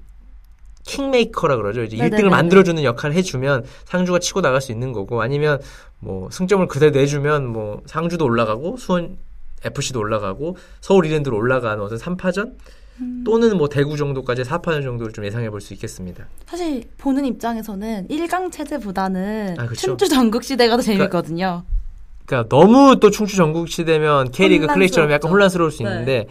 킹메이커라 0.86 1.56
그러죠. 1.58 1.84
이제 1.84 1.96
네네네네. 1.98 2.24
1등을 2.24 2.30
만들어주는 2.30 2.84
역할을 2.84 3.16
해주면 3.16 3.64
상주가 3.86 4.20
치고 4.20 4.42
나갈 4.42 4.62
수 4.62 4.72
있는 4.72 4.92
거고 4.92 5.22
아니면 5.22 5.60
뭐 6.00 6.30
승점을 6.32 6.68
그대로 6.68 6.92
내주면 6.92 7.48
뭐 7.48 7.82
상주도 7.86 8.26
올라가고 8.26 8.78
수원 8.78 9.18
FC도 9.64 10.00
올라가고 10.00 10.58
서울 10.82 11.06
이랜드로 11.06 11.38
올라가는 11.38 11.82
어떤 11.82 11.98
3파전 11.98 12.54
음. 13.00 13.24
또는 13.26 13.58
뭐 13.58 13.70
대구 13.70 13.96
정도까지 13.96 14.44
4파전 14.44 14.84
정도를 14.84 15.14
좀 15.14 15.26
예상해 15.26 15.50
볼 15.50 15.62
수 15.62 15.74
있겠습니다. 15.74 16.26
사실 16.46 16.84
보는 16.98 17.24
입장에서는 17.26 18.10
1강 18.10 18.52
체제보다는 18.52 19.56
아, 19.58 19.66
그쵸. 19.66 19.80
충주 19.88 20.10
전국 20.10 20.44
시대가 20.44 20.76
더 20.76 20.82
재밌거든요. 20.84 21.64
그러니까 21.64 21.64
너무 22.50 23.00
또 23.00 23.10
충주 23.10 23.36
전국시 23.36 23.86
되면 23.86 24.32
K리그 24.32 24.68
클래식처럼 24.68 25.12
약간 25.12 25.30
혼란스러울 25.32 25.72
수 25.72 25.84
네. 25.84 25.90
있는데 25.90 26.28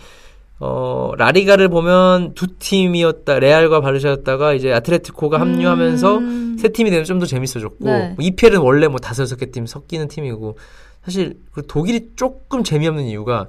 어 0.58 1.12
라리가를 1.18 1.68
보면 1.68 2.34
두 2.34 2.46
팀이었다 2.58 3.38
레알과 3.40 3.80
바르샤였다가 3.80 4.54
이제 4.54 4.72
아틀레티코가 4.72 5.40
합류하면서 5.40 6.18
음. 6.18 6.56
세 6.58 6.68
팀이 6.68 6.90
되면 6.90 7.04
좀 7.04 7.18
더 7.18 7.26
재밌어졌고 7.26 7.84
네. 7.84 8.14
뭐 8.16 8.16
EPL은 8.20 8.60
원래 8.60 8.86
뭐 8.88 8.98
다섯 9.00 9.22
여섯 9.24 9.36
개 9.36 9.46
팀 9.46 9.66
섞이는 9.66 10.08
팀이고 10.08 10.56
사실 11.04 11.34
그 11.52 11.66
독일이 11.66 12.10
조금 12.16 12.62
재미없는 12.62 13.04
이유가 13.04 13.48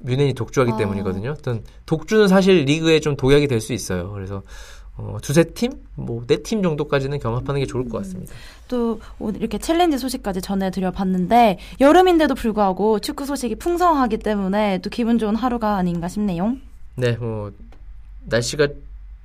뮤넨이 0.00 0.34
독주하기 0.34 0.72
아. 0.72 0.76
때문이거든요. 0.76 1.30
어떤 1.38 1.62
독주는 1.86 2.26
사실 2.28 2.64
리그에 2.64 3.00
좀 3.00 3.16
독약이 3.16 3.46
될 3.46 3.60
수 3.60 3.72
있어요. 3.72 4.10
그래서 4.12 4.42
어, 4.98 5.16
두세 5.22 5.44
팀, 5.44 5.72
뭐 5.94 6.24
네 6.26 6.42
팀 6.42 6.62
정도까지는 6.62 7.20
경합하는 7.20 7.60
게 7.60 7.66
좋을 7.66 7.88
것 7.88 7.98
같습니다. 7.98 8.32
또 8.66 9.00
오늘 9.18 9.40
이렇게 9.40 9.56
챌린지 9.58 9.96
소식까지 9.96 10.42
전해드려 10.42 10.90
봤는데 10.90 11.58
여름인데도 11.80 12.34
불구하고 12.34 12.98
축구 12.98 13.24
소식이 13.24 13.54
풍성하기 13.56 14.18
때문에 14.18 14.78
또 14.82 14.90
기분 14.90 15.18
좋은 15.18 15.36
하루가 15.36 15.76
아닌가 15.76 16.08
싶네요. 16.08 16.56
네, 16.96 17.12
뭐 17.12 17.52
날씨가 18.26 18.66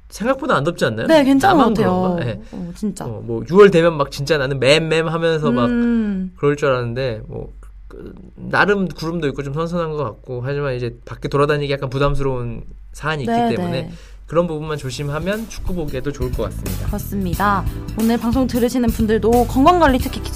생각보다 0.09 0.55
안 0.55 0.63
덥지 0.63 0.85
않나요? 0.85 1.07
네, 1.07 1.23
괜찮은 1.23 1.57
것 1.57 1.73
같아요. 1.73 2.15
네. 2.19 2.39
어, 2.51 2.71
진짜. 2.75 3.05
어, 3.05 3.21
뭐 3.25 3.41
6월 3.41 3.71
되면 3.71 3.97
막 3.97 4.11
진짜 4.11 4.37
나는 4.37 4.59
맴맴 4.59 5.07
하면서 5.07 5.51
막 5.51 5.65
음, 5.65 6.33
그럴 6.37 6.55
줄 6.55 6.69
알았는데 6.69 7.23
뭐 7.27 7.51
그, 7.87 8.13
나름 8.35 8.87
구름도 8.87 9.27
있고 9.29 9.41
좀 9.41 9.55
선선한 9.55 9.91
것 9.91 9.97
같고 10.03 10.41
하지만 10.45 10.75
이제 10.75 10.95
밖에 11.05 11.27
돌아다니기 11.27 11.73
약간 11.73 11.89
부담스러운 11.89 12.63
사안이 12.91 13.23
있기 13.23 13.31
네, 13.31 13.55
때문에 13.55 13.81
네. 13.83 13.91
그런 14.25 14.47
부분만 14.47 14.77
조심하면 14.77 15.47
축구 15.49 15.73
보기에도 15.75 16.11
좋을 16.11 16.31
것 16.31 16.43
같습니다. 16.43 16.87
그렇습니다. 16.87 17.63
오늘 17.99 18.17
방송 18.17 18.47
들으시는 18.47 18.89
분들도 18.89 19.47
건강관리 19.47 19.99
특히 19.99 20.21
기- 20.21 20.31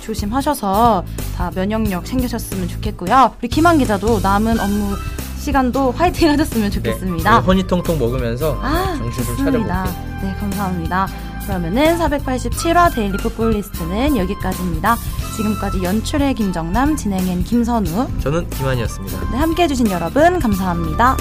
조심하셔서 0.00 1.04
다 1.36 1.50
면역력 1.54 2.04
챙기셨으면 2.04 2.68
좋겠고요. 2.68 3.34
우리 3.40 3.48
김한 3.48 3.78
기자도 3.78 4.20
남은 4.20 4.58
업무 4.58 4.96
시간도 5.38 5.92
화이팅 5.92 6.30
하셨으면 6.30 6.70
좋겠습니다. 6.70 7.40
네, 7.40 7.46
허니통통 7.46 7.98
먹으면서 7.98 8.58
아, 8.62 8.94
정신 8.96 9.24
좀. 9.24 9.36
차려볼게요. 9.36 9.84
네, 10.22 10.36
감사합니다. 10.38 11.08
그러면은 11.46 11.98
487화 11.98 12.94
데일리 12.94 13.16
풋볼 13.18 13.50
리스트는 13.50 14.16
여기까지입니다. 14.16 14.96
지금까지 15.36 15.82
연출의 15.82 16.34
김정남, 16.34 16.96
진행엔 16.96 17.42
김선우. 17.42 18.08
저는 18.20 18.48
김한이었습니다. 18.50 19.30
네, 19.32 19.36
함께 19.38 19.64
해주신 19.64 19.90
여러분, 19.90 20.38
감사합니다. 20.38 21.16